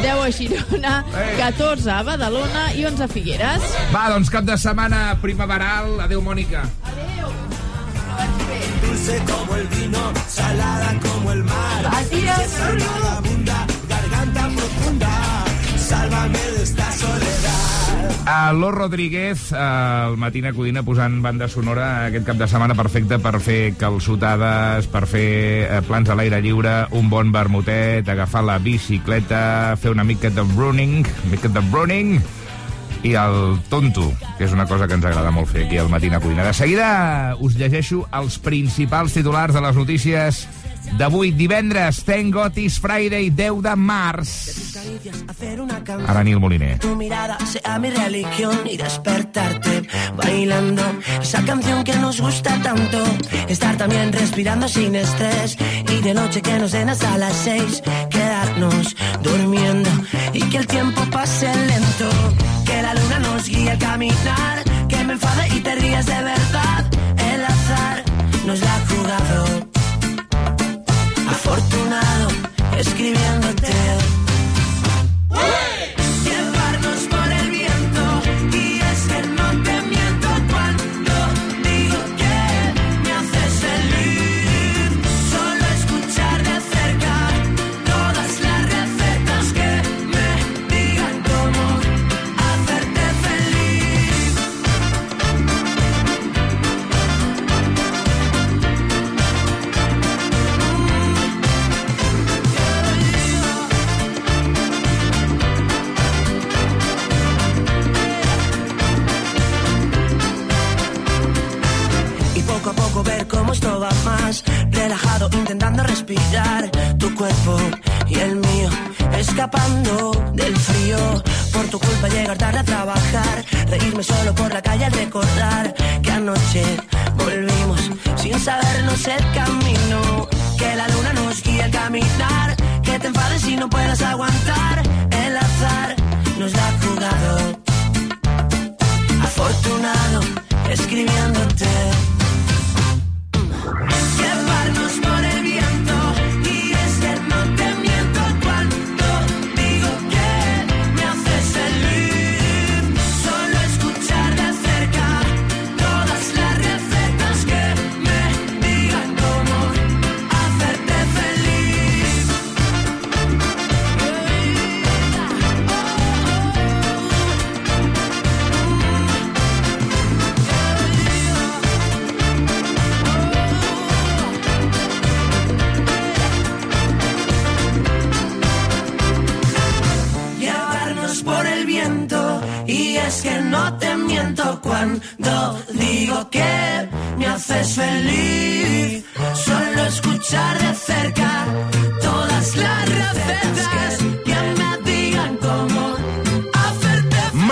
[0.00, 0.94] 10 a Girona,
[1.38, 3.62] 14 a Badalona i 11 a Figueres.
[3.92, 6.00] Va, doncs cap de setmana primaveral.
[6.00, 6.64] Adéu, Mònica.
[9.02, 11.82] Dulce como el vino, salada como el mar.
[11.82, 15.44] Vagabunda, garganta profunda,
[15.76, 18.26] sálvame de esta soledad.
[18.26, 23.40] A Lor Rodríguez, al Matina Codina, posant banda sonora aquest cap de setmana perfecte per
[23.42, 25.32] fer calçotades, per fer
[25.66, 30.46] eh, plans a l'aire lliure, un bon vermutet, agafar la bicicleta, fer una mica de
[30.54, 32.22] running, mica de running,
[33.02, 36.20] i el tonto, que és una cosa que ens agrada molt fer aquí al Matina
[36.22, 36.46] Codina.
[36.46, 40.44] De seguida us llegeixo els principals titulars de les notícies
[40.98, 44.30] d'avui, divendres, Thank God It's Friday, 10 de març.
[46.06, 46.78] Ara Nil Moliner.
[46.78, 50.82] Tu mirada sea mi religión y despertarte bailando
[51.20, 53.02] esa canción que nos gusta tanto.
[53.48, 55.56] Estar también respirando sin estrés
[55.88, 57.82] y de noche que nos den hasta las seis.
[58.10, 59.90] Quedarnos durmiendo
[60.32, 62.51] y que el tiempo pase lento.
[62.82, 64.64] La luna nos guíe al caminar.
[64.88, 66.84] Que me enfade y te rías de verdad.
[67.32, 68.02] El azar
[68.44, 69.44] nos la ha jugado.
[71.28, 72.28] Afortunado
[72.78, 73.72] escribiéndote.
[75.30, 75.71] Llevarnos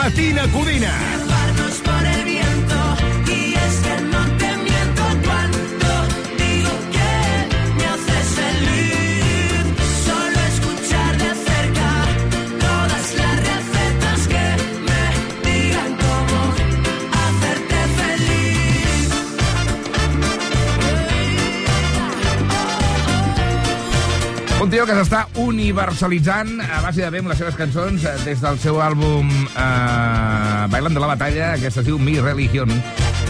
[0.00, 1.09] hacerte Matina
[24.70, 28.38] Un tio que s'està universalitzant a base de bé amb les seves cançons eh, des
[28.38, 32.70] del seu àlbum eh, Bailan de la Batalla, aquest es diu Mi Religion.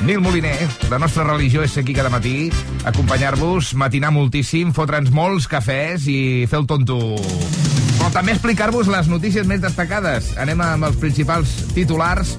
[0.04, 2.50] Nil Moliner, la nostra religió és ser aquí cada matí,
[2.84, 6.98] acompanyar-vos, matinar moltíssim, fotre'ns molts cafès i fer el tonto.
[7.16, 10.34] Però també explicar-vos les notícies més destacades.
[10.44, 12.34] Anem amb els principals titulars.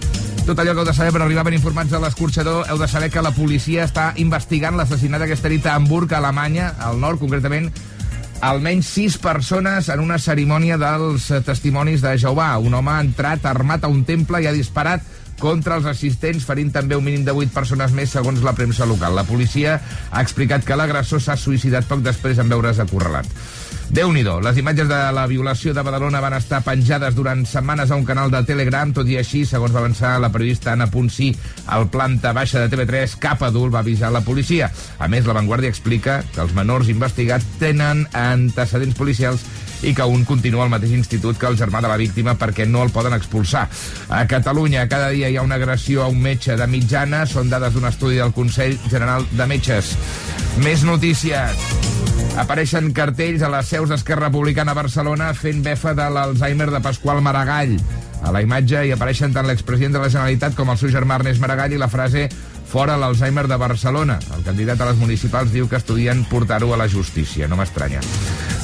[0.45, 3.09] Tot allò que heu de saber per arribar ben informats a l'escorxador, heu de saber
[3.09, 7.71] que la policia està investigant l'assassinat aquesta nit a Hamburg, a Alemanya, al nord, concretament,
[8.41, 12.55] almenys sis persones en una cerimònia dels eh, testimonis de Jehovà.
[12.57, 15.05] Un home ha entrat armat a un temple i ha disparat
[15.41, 19.15] contra els assistents, ferint també un mínim de 8 persones més, segons la premsa local.
[19.17, 19.79] La policia
[20.09, 23.29] ha explicat que l'agressor s'ha suïcidat poc després en veure's acorralat.
[23.91, 27.95] Déu nhi Les imatges de la violació de Badalona van estar penjades durant setmanes a
[27.95, 31.35] un canal de Telegram, tot i així, segons va avançar la periodista Anna Puncí,
[31.67, 34.71] al planta baixa de TV3, cap adult va avisar la policia.
[34.99, 39.43] A més, la Vanguardia explica que els menors investigats tenen antecedents policials
[39.83, 42.83] i que un continua al mateix institut que el germà de la víctima perquè no
[42.85, 43.67] el poden expulsar.
[44.09, 47.73] A Catalunya cada dia hi ha una agressió a un metge de mitjana, són dades
[47.73, 49.95] d'un estudi del Consell General de Metges.
[50.63, 51.65] Més notícies.
[52.39, 57.19] Apareixen cartells a les seus d'Esquerra Republicana a Barcelona fent befa de l'Alzheimer de Pasqual
[57.21, 57.75] Maragall.
[58.21, 61.41] A la imatge hi apareixen tant l'expresident de la Generalitat com el seu germà Ernest
[61.43, 62.29] Maragall i la frase
[62.71, 64.19] fora l'Alzheimer de Barcelona.
[64.37, 67.51] El candidat a les municipals diu que estudien portar-ho a la justícia.
[67.51, 67.99] No m'estranya.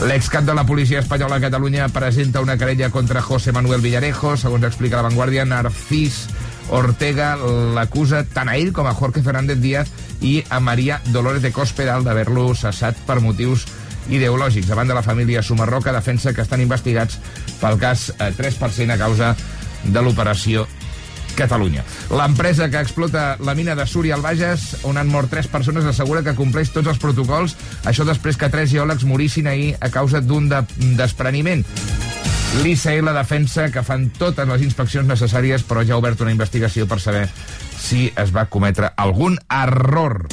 [0.05, 4.35] L'excap de la policia espanyola a Catalunya presenta una querella contra José Manuel Villarejo.
[4.37, 6.27] Segons explica la Vanguardia, Narcís
[6.69, 7.31] Ortega
[7.73, 9.89] l'acusa tant a ell com a Jorge Fernández Díaz
[10.21, 13.65] i a Maria Dolores de Cospedal d'haver-lo cessat per motius
[14.11, 14.67] ideològics.
[14.69, 17.17] Davant de la família Sumarroca defensa que estan investigats
[17.61, 19.33] pel cas eh, 3% a causa
[19.83, 20.67] de l'operació
[21.38, 21.85] Catalunya.
[22.09, 26.23] L'empresa que explota la mina de Súria al Bages, on han mort tres persones, assegura
[26.25, 27.55] que compleix tots els protocols.
[27.85, 30.63] Això després que tres geòlegs morissin ahir a causa d'un de
[30.97, 31.63] despreniment.
[32.63, 37.01] L'ICL defensa que fan totes les inspeccions necessàries, però ja ha obert una investigació per
[37.03, 37.27] saber
[37.77, 40.23] si es va cometre algun error.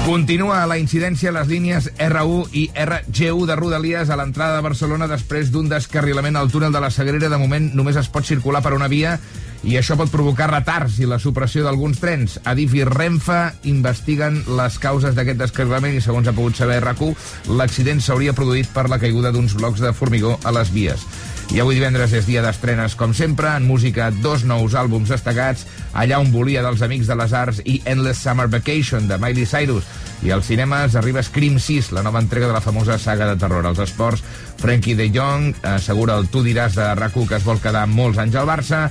[0.00, 5.06] Continua la incidència a les línies R1 i RG1 de Rodalies a l'entrada de Barcelona
[5.10, 7.28] després d'un descarrilament al túnel de la Sagrera.
[7.28, 9.18] De moment només es pot circular per una via
[9.60, 12.38] i això pot provocar retards i la supressió d'alguns trens.
[12.48, 18.00] Adif i Renfe investiguen les causes d'aquest descarrilament i, segons ha pogut saber RAC1, l'accident
[18.00, 21.04] s'hauria produït per la caiguda d'uns blocs de formigó a les vies.
[21.50, 26.20] I avui divendres és dia d'estrenes, com sempre, en música, dos nous àlbums destacats, Allà
[26.22, 29.88] on volia dels Amics de les Arts i Endless Summer Vacation, de Miley Cyrus.
[30.22, 33.66] I als cinemes arriba Scream 6, la nova entrega de la famosa saga de terror.
[33.66, 34.22] Als esports,
[34.60, 38.36] Frankie de Jong assegura el Tu diràs de rac que es vol quedar molts anys
[38.38, 38.90] al Barça,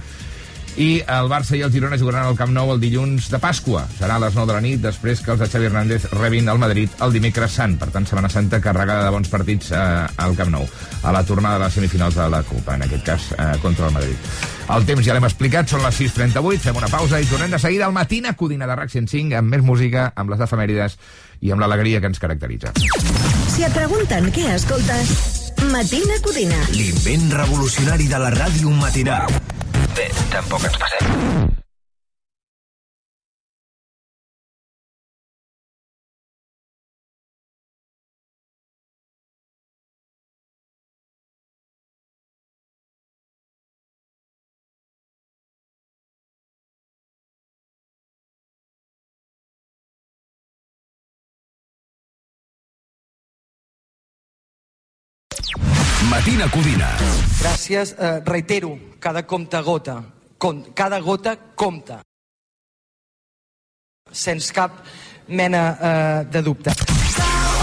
[0.79, 3.81] i el Barça i el Girona jugaran al Camp Nou el dilluns de Pasqua.
[3.97, 6.61] Serà a les 9 de la nit, després que els de Xavi Hernández rebin el
[6.61, 7.75] Madrid el dimecres sant.
[7.81, 9.81] Per tant, Setmana Santa carregada de bons partits eh,
[10.23, 10.63] al Camp Nou,
[11.03, 13.97] a la tornada de les semifinals de la Copa, en aquest cas eh, contra el
[13.97, 14.31] Madrid.
[14.69, 17.89] El temps ja l'hem explicat, són les 6.38, fem una pausa i tornem de seguida
[17.89, 20.95] al matina Codina de RAC 105 amb més música, amb les efemèrides
[21.43, 22.71] i amb l'alegria que ens caracteritza.
[23.49, 25.15] Si et pregunten què escoltes,
[25.73, 26.67] Matina Codina.
[26.71, 29.58] L'invent revolucionari de la ràdio matinal.
[29.95, 30.77] Bé, tampoc ens
[56.39, 56.89] Matina Codina.
[57.41, 57.95] Gràcies.
[57.99, 60.03] Eh, reitero, cada compte gota,
[60.37, 61.99] com, cada gota compta.
[64.09, 64.71] Sens cap
[65.27, 66.71] mena eh, de dubte.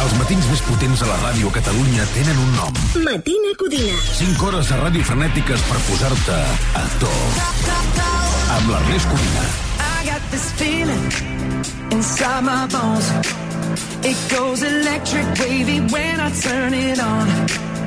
[0.02, 2.74] Els matins més potents a la ràdio a Catalunya tenen un nom.
[3.06, 3.96] Matina Codina.
[4.18, 6.36] 5 hores de ràdio frenètiques per posar-te
[6.76, 7.14] a to.
[8.58, 9.46] Amb l'Ernest Codina.
[9.80, 11.08] I got this feeling
[11.96, 13.08] inside my bones.
[14.04, 17.75] It goes electric wavy when I turn it on.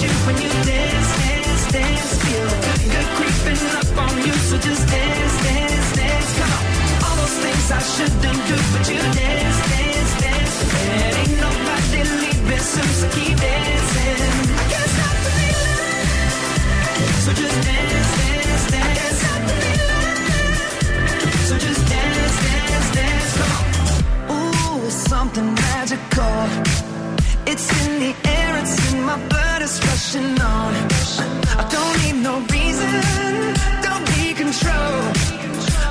[0.00, 2.21] you when you dance, dance, dance.
[29.80, 30.72] Rushing on.
[31.60, 32.92] I don't need no reason,
[33.86, 34.94] don't be control.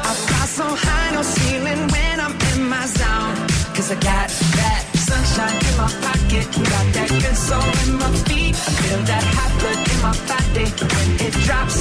[0.10, 3.36] I fly so high, no ceiling when I'm in my zone.
[3.76, 4.28] Cause I got
[4.60, 8.56] that sunshine in my pocket, got that good soul in my feet.
[8.56, 11.78] I feel that hot blood in my body when it drops.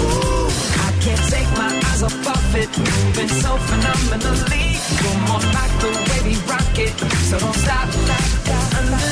[0.00, 0.48] Ooh,
[0.86, 4.66] I can't take my eyes off of it, moving so phenomenally.
[5.00, 6.94] Come on, like the way we rock it,
[7.28, 7.88] so don't stop.
[8.78, 9.11] Under the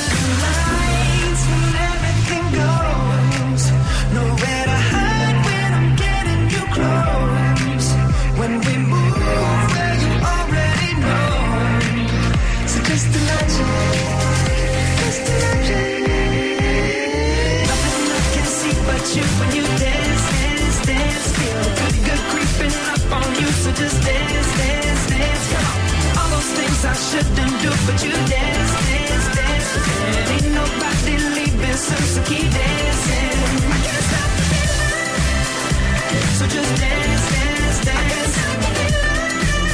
[23.81, 25.45] just dance, dance, dance.
[25.53, 25.79] Come on.
[26.19, 29.71] All those things I shouldn't do, but you dance, dance, dance.
[29.73, 33.37] There ain't nobody leaving soon, so keep dancing.
[33.73, 35.01] I can't stop the feeling.
[36.39, 38.09] So just dance, dance, dance.
[38.13, 39.73] Can't stop the feeling,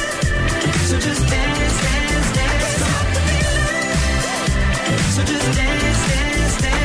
[0.89, 2.75] So just dance, dance, dance.
[5.15, 6.76] So just dance, dance, dance.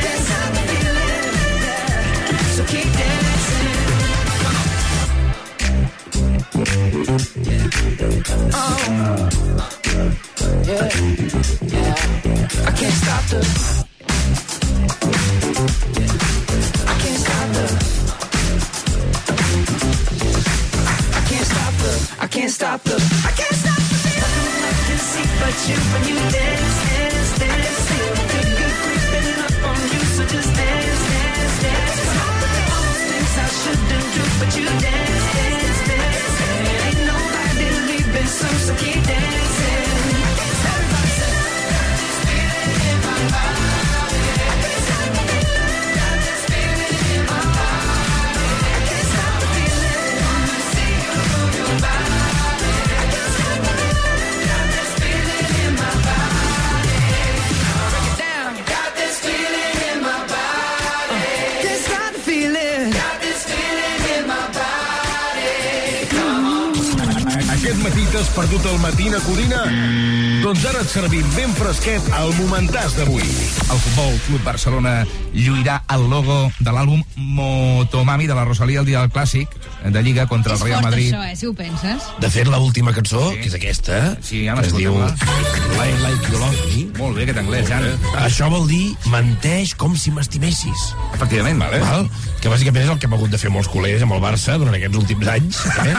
[70.93, 73.23] Doncs servim ben fresquet al momentàs d'avui.
[73.25, 74.91] El Futbol Club Barcelona
[75.33, 79.49] lluirà el logo de l'àlbum Motomami de la Rosalia el dia del Clàssic
[79.89, 81.09] de Lliga contra el És Real fort, Madrid.
[81.15, 82.03] això, eh, si ho penses.
[82.21, 84.93] De fet, l'última cançó, que és aquesta, Sí, ja que es diu.
[84.93, 87.83] Like Like You Love Me, Molt bé, aquest anglès, Jan.
[88.23, 90.83] això vol dir menteix com si m'estimessis.
[91.13, 91.81] Efectivament, vale.
[91.83, 92.05] Val?
[92.39, 94.77] Que bàsicament és el que hem hagut de fer molts col·legues amb el Barça durant
[94.77, 95.59] aquests últims anys.
[95.83, 95.95] Eh?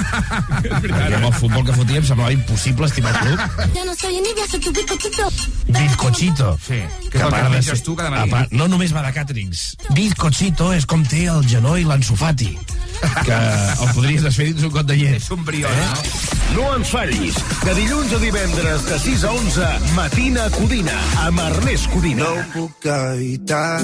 [0.65, 3.39] Perquè amb el futbol que fotíem semblava impossible estimar el club.
[4.55, 5.29] Bizcochito.
[5.69, 6.59] Bizcochito.
[6.65, 6.81] Sí,
[7.11, 8.31] que és el que de menges tu cada matí.
[8.31, 9.65] part, no només va de càterings.
[9.97, 12.57] Bizcochito és com té el genoll l'ensofati,
[13.25, 15.17] que el podries desfer dins un got de llet.
[15.19, 16.35] És un briol, eh?
[16.55, 21.91] No ens fallis, de dilluns a divendres de 6 a 11, Matina Codina, amb Ernest
[21.95, 22.29] Codina.
[22.29, 23.81] No puc evitar,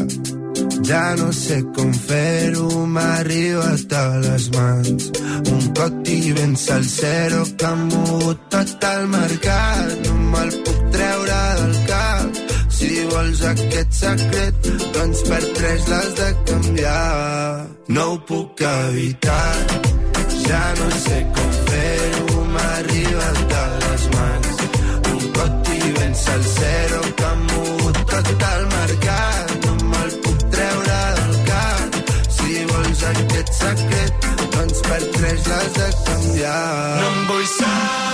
[0.86, 5.10] ja no sé com fer-ho, m'ha arribat a les mans.
[5.50, 11.76] Un coti ben salsero que ha mogut tot el mercat, no me'l puc treure del
[11.90, 12.49] cap.
[12.80, 17.66] Si vols aquest secret, doncs per tres l'has de canviar.
[17.92, 19.50] No ho puc evitar,
[20.46, 24.64] ja no sé com fer-ho, m'ha arribat a les mans.
[25.12, 29.56] Un coti ben salsero que ha mogut tot el mercat.
[29.66, 32.02] No me'l puc treure del cap.
[32.38, 36.62] Si vols aquest secret, doncs per tres les de canviar.
[37.02, 38.09] No em vull saber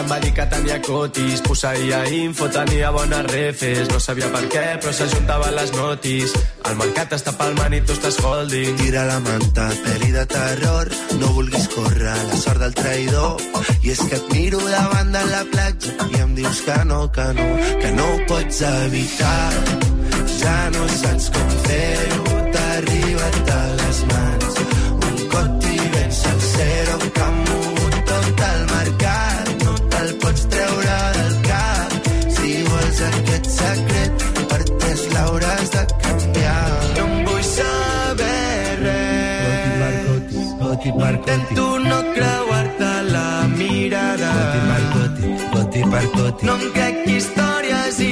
[0.00, 1.42] em va dir que tenia cotis.
[1.46, 3.88] Posseïa info, tenia bones refes.
[3.92, 6.34] No sabia per què, però s'ajuntaven les notis.
[6.70, 8.76] El mercat està palmant i tu estàs holding.
[8.80, 13.44] Tira la manta, pel·li de terror, no vulguis córrer la sort del traïdor.
[13.84, 17.28] I és que et miro davant de la platja i em dius que no, que
[17.38, 17.48] no,
[17.82, 19.44] que no ho pots evitar.
[20.40, 23.40] Ja no saps com fer-ho, t'ha arribat
[41.08, 44.32] Intento no creuar-te la mirada.
[45.52, 48.09] Coti per coti, No em crec històries inventades.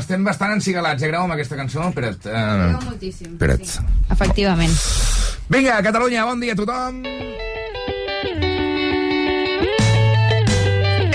[0.00, 1.02] Estem bastant encigalats.
[1.02, 1.84] Eh, Grau, amb aquesta cançó?
[1.88, 2.28] Espera't.
[2.30, 2.72] Uh...
[2.88, 3.34] moltíssim.
[3.36, 3.68] Espera't.
[3.68, 3.84] Sí.
[4.14, 4.80] Efectivament.
[5.52, 7.02] Vinga, Catalunya, bon dia a tothom.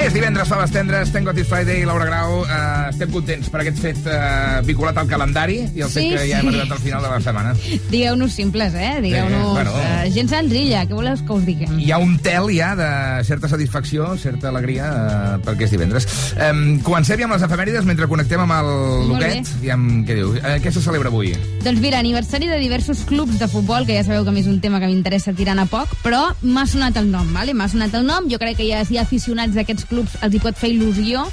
[0.09, 2.39] És divendres, faves tendres, Tengo Tis Friday, Laura Grau.
[2.41, 6.23] Uh, estem contents per aquest fet uh, vinculat al calendari i el fet Sí, que
[6.23, 6.49] ja hem sí.
[6.49, 7.51] arribat al final de la setmana.
[7.91, 8.95] Digueu-nos simples, eh?
[9.03, 9.43] Digueu-nos...
[9.43, 9.75] Eh, bueno.
[9.83, 11.75] eh, gent senzilla, què voleu que us diguem?
[11.85, 12.87] Hi ha un tel ja de
[13.27, 16.09] certa satisfacció, certa alegria uh, perquè és divendres.
[16.41, 18.71] Um, comencem ja amb les efemèrides mentre connectem amb el
[19.11, 19.53] Luquet.
[19.59, 20.33] Aviam, què diu?
[20.39, 21.35] Uh, què se celebra avui?
[21.61, 24.49] Doncs mira, aniversari de diversos clubs de futbol, que ja sabeu que a mi és
[24.49, 27.53] un tema que m'interessa tirant a poc, però m'ha sonat el nom, vale?
[27.53, 30.39] m'ha sonat el nom, jo crec que ja hi ha aficionats d'aquests clubs els hi
[30.43, 31.25] pot fer il·lusió,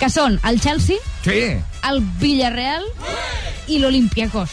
[0.00, 1.54] que són el Chelsea, Sí.
[1.88, 2.84] el Villarreal
[3.68, 4.50] i l'Olimpiakos.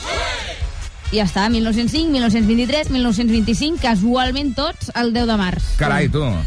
[1.11, 5.65] I ja està, 1905, 1923, 1925, casualment tots el 10 de març.
[5.75, 6.37] Carai, tu, uh,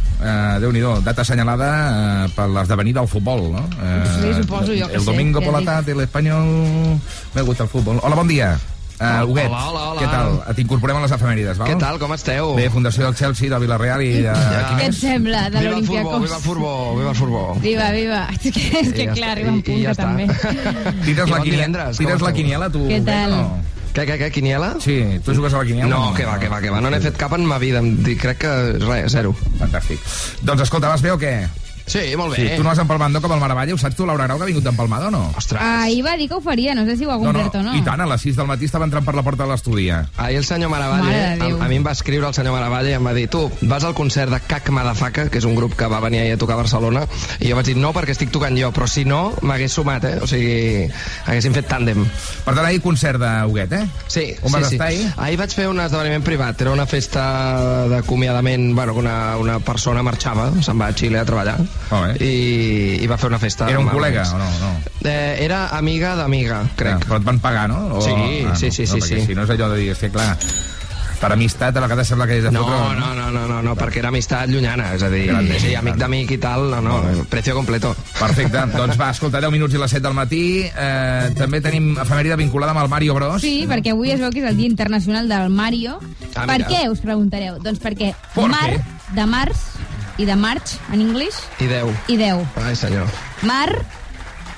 [0.62, 3.60] Déu-n'hi-do, data assenyalada uh, per l'esdevenir del futbol, no?
[3.76, 6.98] Uh, Sí, suposo, jo que El sé, domingo por la tarde, el español...
[7.34, 8.00] Me gusta el futbol.
[8.02, 8.54] Hola, bon dia.
[8.94, 10.00] Uh, Huguet, Hola, hola, hola.
[10.00, 10.54] què tal?
[10.54, 11.66] T'incorporem a les efemèrides, val?
[11.66, 12.52] Què tal, com esteu?
[12.54, 14.10] Bé, Fundació del Chelsea, del Villarreal i...
[14.22, 14.36] Uh,
[14.68, 16.22] qui Què et sembla, de Viva el futbol, l'Olimpiakos?
[16.22, 17.58] viva el futbol, viva el futbol.
[17.64, 18.20] Viva, viva.
[18.38, 20.28] És que, és que ja clar, arriba un punt ja que també.
[21.08, 22.84] Tires, la, quiniela, divendres, tires la quiniela, tu?
[22.86, 23.34] Què tal?
[23.34, 23.48] No?
[23.94, 24.70] Què, què, què, quiniela?
[24.82, 25.90] Sí, tu jugues a la quiniela?
[25.90, 26.80] No, o que va, que va, que va.
[26.82, 27.82] No n'he fet cap en ma vida.
[27.82, 29.34] Em dic, crec que res, zero.
[29.58, 30.02] Fantàstic.
[30.46, 31.34] Doncs escolta, vas bé o què?
[31.86, 32.56] Sí, molt Sí, bé.
[32.56, 34.64] tu no has empalmando com el Maravalla, ho saps tu, Laura Grau, que ha vingut
[34.64, 35.34] d'empalmada o no?
[35.36, 35.60] Ostres.
[35.60, 37.62] Ahir va dir que ho faria, no sé si ho ha No, no, complert o
[37.62, 37.74] no.
[37.76, 39.88] i tant, a les 6 del matí estava entrant per la porta de l'estudi.
[39.90, 40.06] ja.
[40.16, 42.90] Ahir el senyor Maravalle, Mare de a, a mi em va escriure el senyor Maravalle
[42.90, 45.76] i em va dir tu, vas al concert de Cac Madafaka, que és un grup
[45.76, 47.06] que va venir ahir a tocar a Barcelona,
[47.40, 50.18] i jo vaig dir no perquè estic tocant jo, però si no, m'hagués sumat, eh?
[50.22, 50.88] O sigui,
[51.26, 52.00] haguéssim fet tàndem.
[52.46, 53.84] Per tant, ahir concert de Huguet, eh?
[54.08, 54.74] Sí, On sí, vas sí.
[54.76, 55.12] estar ahir?
[55.18, 56.60] Ahir vaig fer un esdeveniment privat.
[56.64, 61.24] Era una festa d'acomiadament, bueno, que una, una persona marxava, se'n va a Xile a
[61.28, 61.58] treballar,
[61.90, 62.26] Molt bé.
[62.26, 63.68] i, i va fer una festa.
[63.70, 64.50] Era un col·lega o no?
[64.60, 64.70] no?
[65.04, 66.98] Eh, era amiga d'amiga, crec.
[67.00, 67.82] Ja, però et van pagar, no?
[67.98, 68.02] O...
[68.04, 69.26] Sí, Ah, sí, no, sí, no, sí, sí.
[69.26, 70.32] Si no és allò de dir, és que clar,
[71.20, 72.98] per amistat a vegades sembla que és de No, fotre...
[72.98, 75.96] no, no, no, no, no, perquè era amistat llunyana, és a dir, Grande, sí, amic
[76.00, 77.94] d'amic i tal, no, no, precio completo.
[78.18, 80.42] Perfecte, doncs va, escolta, 10 minuts i les 7 del matí.
[80.66, 83.40] Eh, també tenim efemèride vinculada amb el Mario Bros.
[83.44, 85.96] Sí, perquè avui es veu que és el Dia Internacional del Mario.
[86.34, 87.56] Ah, per què, us preguntareu?
[87.62, 88.82] Doncs perquè ¿Por mar, qué?
[89.14, 89.64] de març,
[90.18, 91.90] i de march, en anglès, I 10.
[92.08, 92.46] i 10.
[92.64, 93.08] Ai, senyor.
[93.42, 93.70] Mar,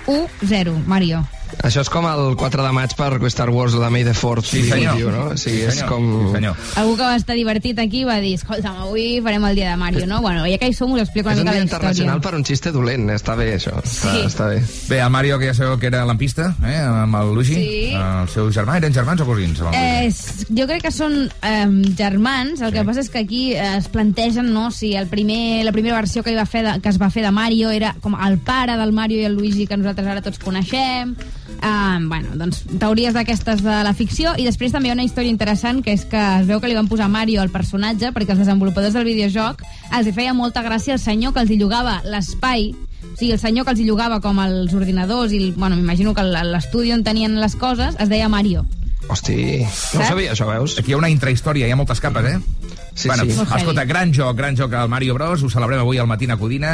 [0.07, 1.25] 1, 0, Mario.
[1.65, 4.63] Això és com el 4 de maig per Star Wars, la May the Fourth Sí,
[4.69, 4.99] senyor.
[5.01, 5.25] you, no?
[5.33, 5.89] O sigui, Sí, és senyor.
[5.89, 6.27] com...
[6.27, 6.57] Sí, senyor.
[6.77, 10.07] Algú que va estar divertit aquí va dir, escolta'm, avui farem el dia de Mario,
[10.07, 10.21] no?
[10.21, 11.77] Bueno, ja que hi som, us explico una És un mica dia la història.
[11.77, 14.23] internacional per un xiste dolent, està bé això, està, Sí.
[14.27, 14.63] està bé.
[14.89, 17.55] Bé, el Mario, que ja sabeu que era lampista, eh, amb el Luigi.
[17.55, 17.91] Sí.
[17.95, 19.61] El seu germà, eren germans o cosins?
[19.73, 20.13] Eh,
[20.55, 24.53] jo crec que són eh, germans, el que passa és que aquí eh, es plantegen
[24.53, 27.11] no, si el primer, la primera versió que, hi va fer de, que es va
[27.11, 30.23] fer de Mario era com el pare del Mario i el Luigi que nosaltres ara
[30.23, 31.17] tots coneixem.
[31.63, 35.33] Eh, bueno, doncs teories d'aquestes de la ficció i després també hi ha una història
[35.33, 38.43] interessant que és que es veu que li van posar Mario al personatge perquè els
[38.45, 39.63] desenvolupadors del videojoc
[39.97, 42.73] els hi feia molta gràcia el senyor que els hi llogava l'espai
[43.07, 46.25] O sigui, el senyor que els hi llogava com els ordinadors i, bueno, m'imagino que
[46.27, 48.67] l'estudi on tenien les coses es deia Mario.
[49.09, 50.75] Hosti, no ho sabia, això, veus?
[50.81, 52.66] Aquí hi ha una intrahistòria, hi ha moltes capes, eh?
[52.97, 53.31] Sí, bueno, sí.
[53.57, 55.43] Escolta, gran joc, gran joc al Mario Bros.
[55.45, 56.71] Ho celebrem avui al matí a Codina,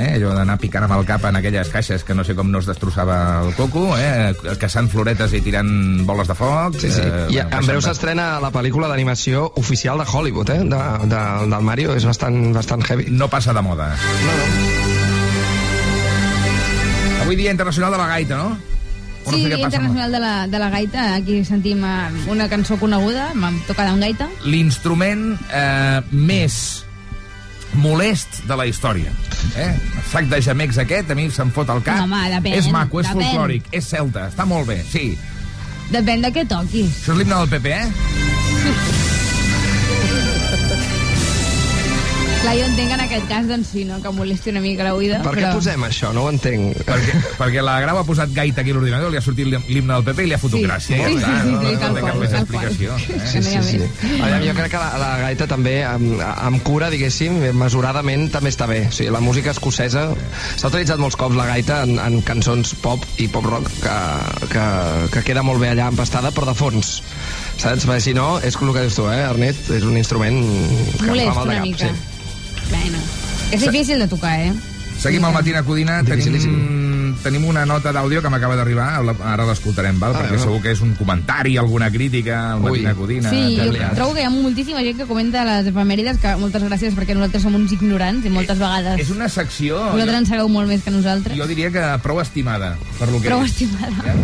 [0.00, 2.62] eh, allò d'anar picant amb el cap en aquelles caixes que no sé com no
[2.64, 6.80] es destrossava el coco, eh, caçant floretes i tirant boles de foc.
[6.80, 7.04] Sí, sí.
[7.04, 10.60] Eh, I bueno, en breu s'estrena la pel·lícula d'animació oficial de Hollywood, eh?
[10.64, 10.82] De,
[11.12, 11.22] de,
[11.52, 13.10] del Mario, és bastant, bastant heavy.
[13.12, 13.92] No passa de moda.
[17.22, 18.71] Avui dia internacional de la gaita, no?
[19.24, 21.14] O no Sí, sé Dia Internacional de la, de la Gaita.
[21.14, 24.28] Aquí sentim eh, una cançó coneguda, m'ha tocat en gaita.
[24.44, 26.84] l'instrument eh, més
[27.74, 29.12] molest de la història.
[29.56, 29.70] Eh?
[29.72, 32.02] El sac de gemecs aquest, a mi se'm fot al cap.
[32.04, 33.22] Home, depèn, és maco, és depèn.
[33.22, 35.16] folclòric, és celta, està molt bé, sí.
[35.92, 36.92] Depèn de què toquis.
[37.02, 39.01] Això és l'himne del PP, eh?
[42.42, 44.00] Clar, jo entenc en aquest cas, doncs sí, no?
[44.02, 45.20] que molesti una mica l'oïda.
[45.22, 45.52] Per què però...
[45.54, 46.08] posem això?
[46.16, 46.80] No ho entenc.
[46.88, 50.02] Perquè, perquè la Grau ha posat gaita aquí a l'ordinador, li ha sortit l'himne del
[50.08, 50.64] PP i li ha fotut Sí.
[50.66, 50.98] gràcia.
[51.06, 52.96] Sí, sí, sí, sí, tal qual, explicació.
[52.98, 53.20] Eh?
[53.30, 53.80] Sí, sí, sí.
[54.18, 58.66] Aviam, jo crec que la, la gaita també, amb, amb cura, diguéssim, mesuradament, també està
[58.70, 58.82] bé.
[58.90, 60.08] O sigui, la música escocesa
[60.56, 63.98] s'ha utilitzat molts cops la gaita en, en cançons pop i pop rock que,
[64.50, 64.66] que,
[65.14, 66.96] que queda molt bé allà empastada, però de fons.
[67.62, 67.86] Saps?
[67.86, 69.70] Perquè si no, és el que dius tu, eh, Ernest?
[69.78, 70.42] És un instrument
[70.98, 71.70] que Molest fa mal de una cap.
[71.70, 71.92] mica.
[71.92, 72.11] Sí.
[72.72, 72.98] Bueno,
[73.52, 74.52] és difícil de tocar, eh?
[75.02, 79.98] Seguim al matí a Codina, tenim, tenim una nota d'àudio que m'acaba d'arribar, ara l'escoltarem,
[79.98, 80.14] val?
[80.14, 80.42] Ah, perquè va.
[80.44, 83.30] segur que és un comentari, alguna crítica al matí a Codina.
[83.32, 86.94] Sí, jo trobo que hi ha moltíssima gent que comenta les efemèrides, que moltes gràcies
[86.94, 90.68] perquè nosaltres som uns ignorants i moltes vegades És una secció, vosaltres en sabeu molt
[90.70, 91.36] més que nosaltres.
[91.36, 93.50] jo diria que prou estimada, per lo que Prou és.
[93.50, 94.14] estimada.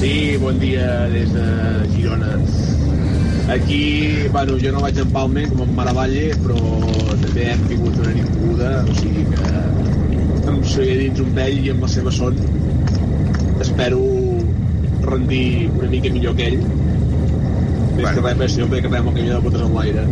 [0.00, 1.46] Sí, bon dia des de
[1.94, 2.32] Girona.
[3.50, 6.56] Aquí, bueno, jo no vaig en Palme com en Maravalle, però
[7.40, 11.70] també hem tingut una nit moguda, o sigui que em seguiré dins un vell i
[11.72, 12.36] amb la seva son
[13.64, 14.00] espero
[15.06, 16.66] rendir una mica millor que ell.
[17.96, 20.04] Més que res, més, si no, que quedem el camió de botes en l'aire.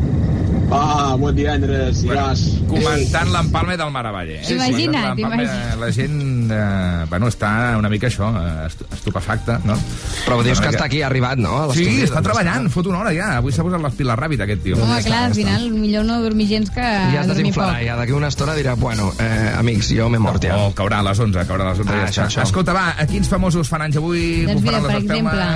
[0.69, 2.43] Va, bon divendres, i vas.
[2.69, 4.35] Comentant l'empalme del Maravalle.
[4.43, 4.51] Eh?
[4.53, 5.79] Imagina't, L'empalme, imagina't.
[5.81, 8.29] La gent, eh, bueno, està una mica això,
[8.67, 9.79] estu- estupefacta, no?
[10.27, 11.73] Però dius Una que mica- està aquí, arribat, no?
[11.73, 13.31] Sí, està doncs treballant, fot una hora ja.
[13.39, 14.77] Avui s'ha posat les piles ràpid, aquest tio.
[14.83, 17.73] Home, clar, al final, millor no dormir gens que Ja es dormir poc.
[17.87, 20.55] ja d'aquí una estona dirà, bueno, eh, amics, jo m'he mort ja.
[20.59, 21.93] Oh, caurà a les 11, caurà a les 11.
[21.95, 22.43] Ah, ja això, això.
[22.45, 24.45] Escolta, va, a quins famosos fan anys avui?
[24.45, 25.49] Doncs mira, per exemple,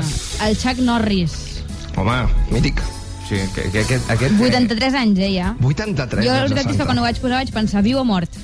[0.49, 1.37] el Chuck Norris,
[2.01, 2.81] Home, mític.
[3.33, 5.55] Sí, que, que, aquest, aquest, 83 anys, eh, ja.
[5.65, 8.35] 83 Jo, la veritat és que quan ho vaig posar vaig pensar, viu o mort?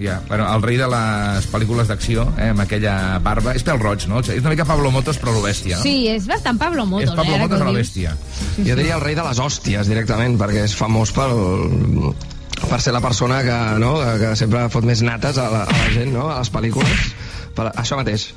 [0.00, 2.94] Ja, bueno, el rei de les pel·lícules d'acció, eh, amb aquella
[3.24, 3.52] barba.
[3.56, 4.20] És pèl roig, no?
[4.20, 5.84] És una mica Pablo Motos, però lo bèstia, no?
[5.84, 7.88] Sí, és bastant Pablo Motos, és Pablo eh, Motos que a ho la dius.
[7.88, 8.14] bèstia.
[8.64, 12.12] Jo diria el rei de les hòsties, directament, perquè és famós pel,
[12.66, 15.90] per ser la persona que, no, que sempre fot més nates a la, a la
[15.96, 17.08] gent, no?, a les pel·lícules.
[17.56, 18.30] Per, això mateix.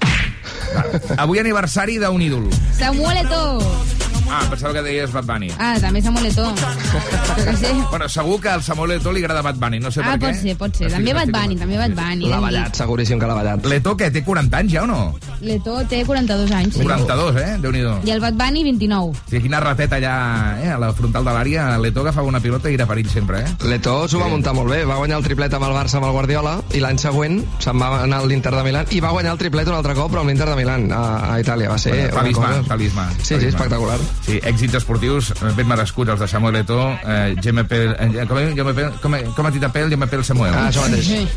[1.16, 2.50] Avui aniversari d'un ídol.
[2.76, 4.13] Samuel Eto'o.
[4.34, 5.52] Ah, pensava que deies Bad Bunny.
[5.60, 6.50] Ah, també Samuel Eto'o.
[6.58, 7.72] Jo què sé.
[7.92, 10.32] Bueno, segur que al Samuel Eto'o li agrada Bad Bunny, no sé Ah, per què.
[10.34, 10.90] pot ser, pot ser.
[10.92, 12.26] També Bad Bunny, també Bad Bunny.
[12.32, 13.66] L'ha ballat, seguríssim que l'ha ballat.
[13.70, 15.00] L'Eto'o, que té 40 anys ja o no?
[15.42, 16.74] L'Eto'o té 42 anys.
[16.76, 16.82] sí.
[16.84, 17.58] 42, eh?
[17.62, 18.00] Déu-n'hi-do.
[18.06, 19.14] I el Bad Bunny, 29.
[19.30, 20.16] Sí, quina rateta allà,
[20.64, 21.68] eh, a la frontal de l'àrea.
[21.78, 23.56] L'Eto'o agafava una pilota i era perill sempre, eh?
[23.70, 26.12] L'Eto s'ho va muntar molt bé, va guanyar el triplet amb el Barça amb el
[26.18, 29.38] Guardiola i l'any següent se'n va anar a l'Inter de Milán i va guanyar el
[29.38, 32.16] triplet un altre cop però amb l'Inter de Milán a, a Itàlia, va ser Bueno,
[32.18, 32.64] talismà, cosa...
[32.70, 33.06] talismà.
[33.18, 33.50] Sí, sí, talismà.
[33.50, 34.00] espectacular.
[34.24, 38.74] Sí, èxits esportius eh, ben merescuts, els de Samuel Eto'o, eh, GMP, eh, com, me
[38.74, 40.54] pel, com, com a Tita Pel, jo me pel Samuel.
[40.56, 41.06] Ah, això mateix.
[41.10, 41.28] Sí.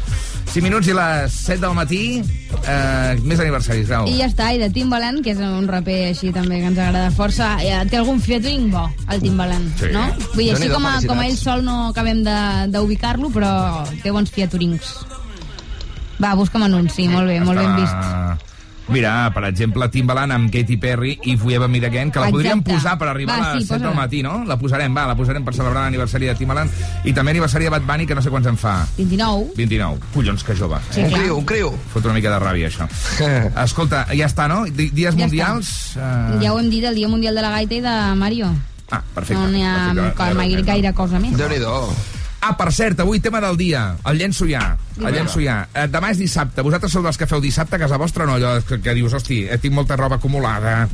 [0.47, 2.23] 5 minuts i les 7 del matí,
[2.63, 4.07] eh, més aniversaris, Grau.
[4.07, 7.11] I ja està, i de Timbaland, que és un raper així també que ens agrada
[7.11, 9.91] força, eh, té algun featuring bo, el Timbaland, Sí.
[9.93, 10.07] no?
[10.37, 14.13] Vull dir, així com a, com a ell sol no acabem de- d'ubicar-lo, però té
[14.15, 14.95] bons featurings.
[16.23, 18.47] Va, busca'm anunci, molt bé, molt ben vist.
[18.89, 22.75] Mira, per exemple, Timbaland amb Katy Perry i Forever Me Again, que la podríem Exacte.
[22.77, 24.45] posar per arribar Va, a les sí, 7 del matí, no?
[24.47, 26.71] La posarem, va, la posarem per celebrar l'aniversari de Timbaland
[27.05, 28.87] i també aniversari de Bad Bunny, que no sé quants en fa.
[28.97, 29.51] 29.
[29.57, 29.99] 29.
[30.15, 30.79] Collons, que jove.
[30.91, 31.21] Sí, un clar.
[31.21, 31.73] criu, un criu.
[31.93, 32.87] Fot una mica de ràbia, això.
[33.65, 34.65] Escolta, ja està, no?
[34.71, 35.75] Di- Dies Ja mundials...
[35.97, 36.39] Eh...
[36.45, 38.53] Ja ho hem dit, el Dia Mundial de la Gaita i de Mario.
[38.91, 39.43] Ah, perfecte.
[39.43, 40.35] no n'hi ha perfecte.
[40.39, 41.35] gaire, gaire cosa més.
[41.37, 41.75] Déu-n'hi-do.
[42.41, 43.97] Ah, per cert, avui tema del dia.
[44.07, 44.77] El llenço ja.
[45.01, 45.67] El llenço ja.
[45.75, 46.63] Eh, demà és dissabte.
[46.63, 48.35] Vosaltres sou dels que feu dissabte a casa vostra o no?
[48.39, 50.89] Allò que, que dius, hosti, eh, tinc molta roba acumulada.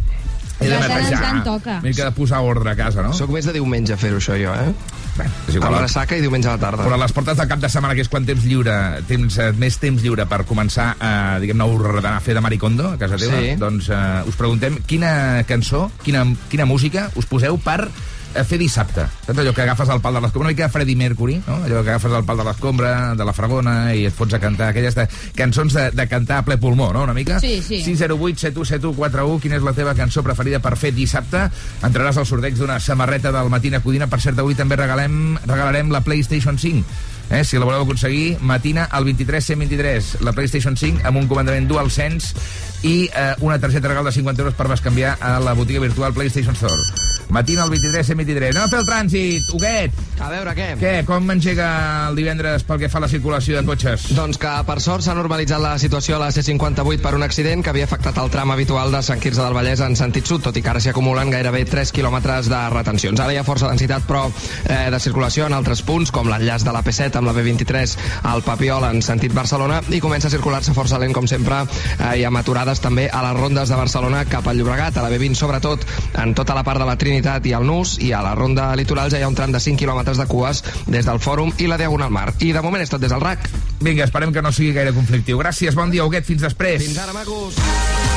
[0.62, 1.42] He de netejar.
[1.42, 1.80] toca.
[1.82, 3.12] M'he de posar ordre a casa, no?
[3.12, 4.70] Soc més de diumenge fer-ho, això, jo, eh?
[5.16, 5.80] Bé, és Amb igual.
[5.82, 6.84] ressaca i diumenge a la tarda.
[6.86, 9.50] Però a les portes del cap de setmana, que és quan temps lliure, temps, eh,
[9.58, 13.18] més temps lliure per començar a, diguem-ne, a ordenar, a fer de maricondo a casa
[13.18, 13.56] teva, Sí.
[13.58, 17.90] doncs eh, us preguntem quina cançó, quina, quina música us poseu per
[18.36, 19.04] a fer dissabte.
[19.26, 21.58] Saps allò que agafes el pal de l'escombra, una mica Freddie Mercury, no?
[21.66, 24.70] allò que agafes el pal de l'escombra, de la fragona, i et fots a cantar
[24.72, 25.06] aquelles de,
[25.38, 27.38] cançons de, de cantar a ple pulmó, no?, una mica?
[27.42, 27.82] Sí, sí.
[27.84, 31.46] 608 7171 41 quina és la teva cançó preferida per fer dissabte?
[31.82, 34.08] Entraràs al sorteig d'una samarreta del Matina Codina.
[34.10, 36.84] Per cert, avui també regalem, regalarem la PlayStation 5.
[37.32, 41.68] Eh, si la voleu aconseguir, matina al 23 123, la PlayStation 5 amb un comandament
[41.70, 42.34] DualSense
[42.82, 46.54] i eh, una targeta regal de 50 euros per bescanviar a la botiga virtual PlayStation
[46.54, 47.10] Store.
[47.32, 48.50] Matina al 23 123.
[48.52, 50.00] Anem a fer el trànsit, Huguet!
[50.22, 50.66] A veure, què?
[50.78, 50.90] Què?
[51.08, 51.66] Com engega
[52.10, 54.04] el divendres pel que fa a la circulació de cotxes?
[54.14, 57.72] Doncs que, per sort, s'ha normalitzat la situació a la C58 per un accident que
[57.72, 60.62] havia afectat el tram habitual de Sant Quirze del Vallès en sentit sud, tot i
[60.62, 63.18] que ara s'hi acumulen gairebé 3 quilòmetres de retencions.
[63.24, 64.26] Ara hi ha força densitat, però,
[64.68, 67.96] eh, de circulació en altres punts, com l'enllaç de la P7 amb la B23
[68.30, 71.64] al Papiol en sentit Barcelona, i comença a circular-se força lent, com sempre,
[71.98, 75.10] eh, i amb aturades també a les rondes de Barcelona cap al Llobregat, a la
[75.12, 75.84] B20 sobretot,
[76.22, 79.10] en tota la part de la Trinitat i el Nus, i a la ronda litoral
[79.12, 81.80] ja hi ha un tram de 5 quilòmetres de cues des del Fòrum i la
[81.80, 82.30] Diagonal Mar.
[82.40, 83.50] I de moment és tot des del RAC.
[83.82, 85.42] Vinga, esperem que no sigui gaire conflictiu.
[85.42, 86.86] Gràcies, bon dia, Huguet, fins després.
[86.86, 88.11] Fins ara, macos.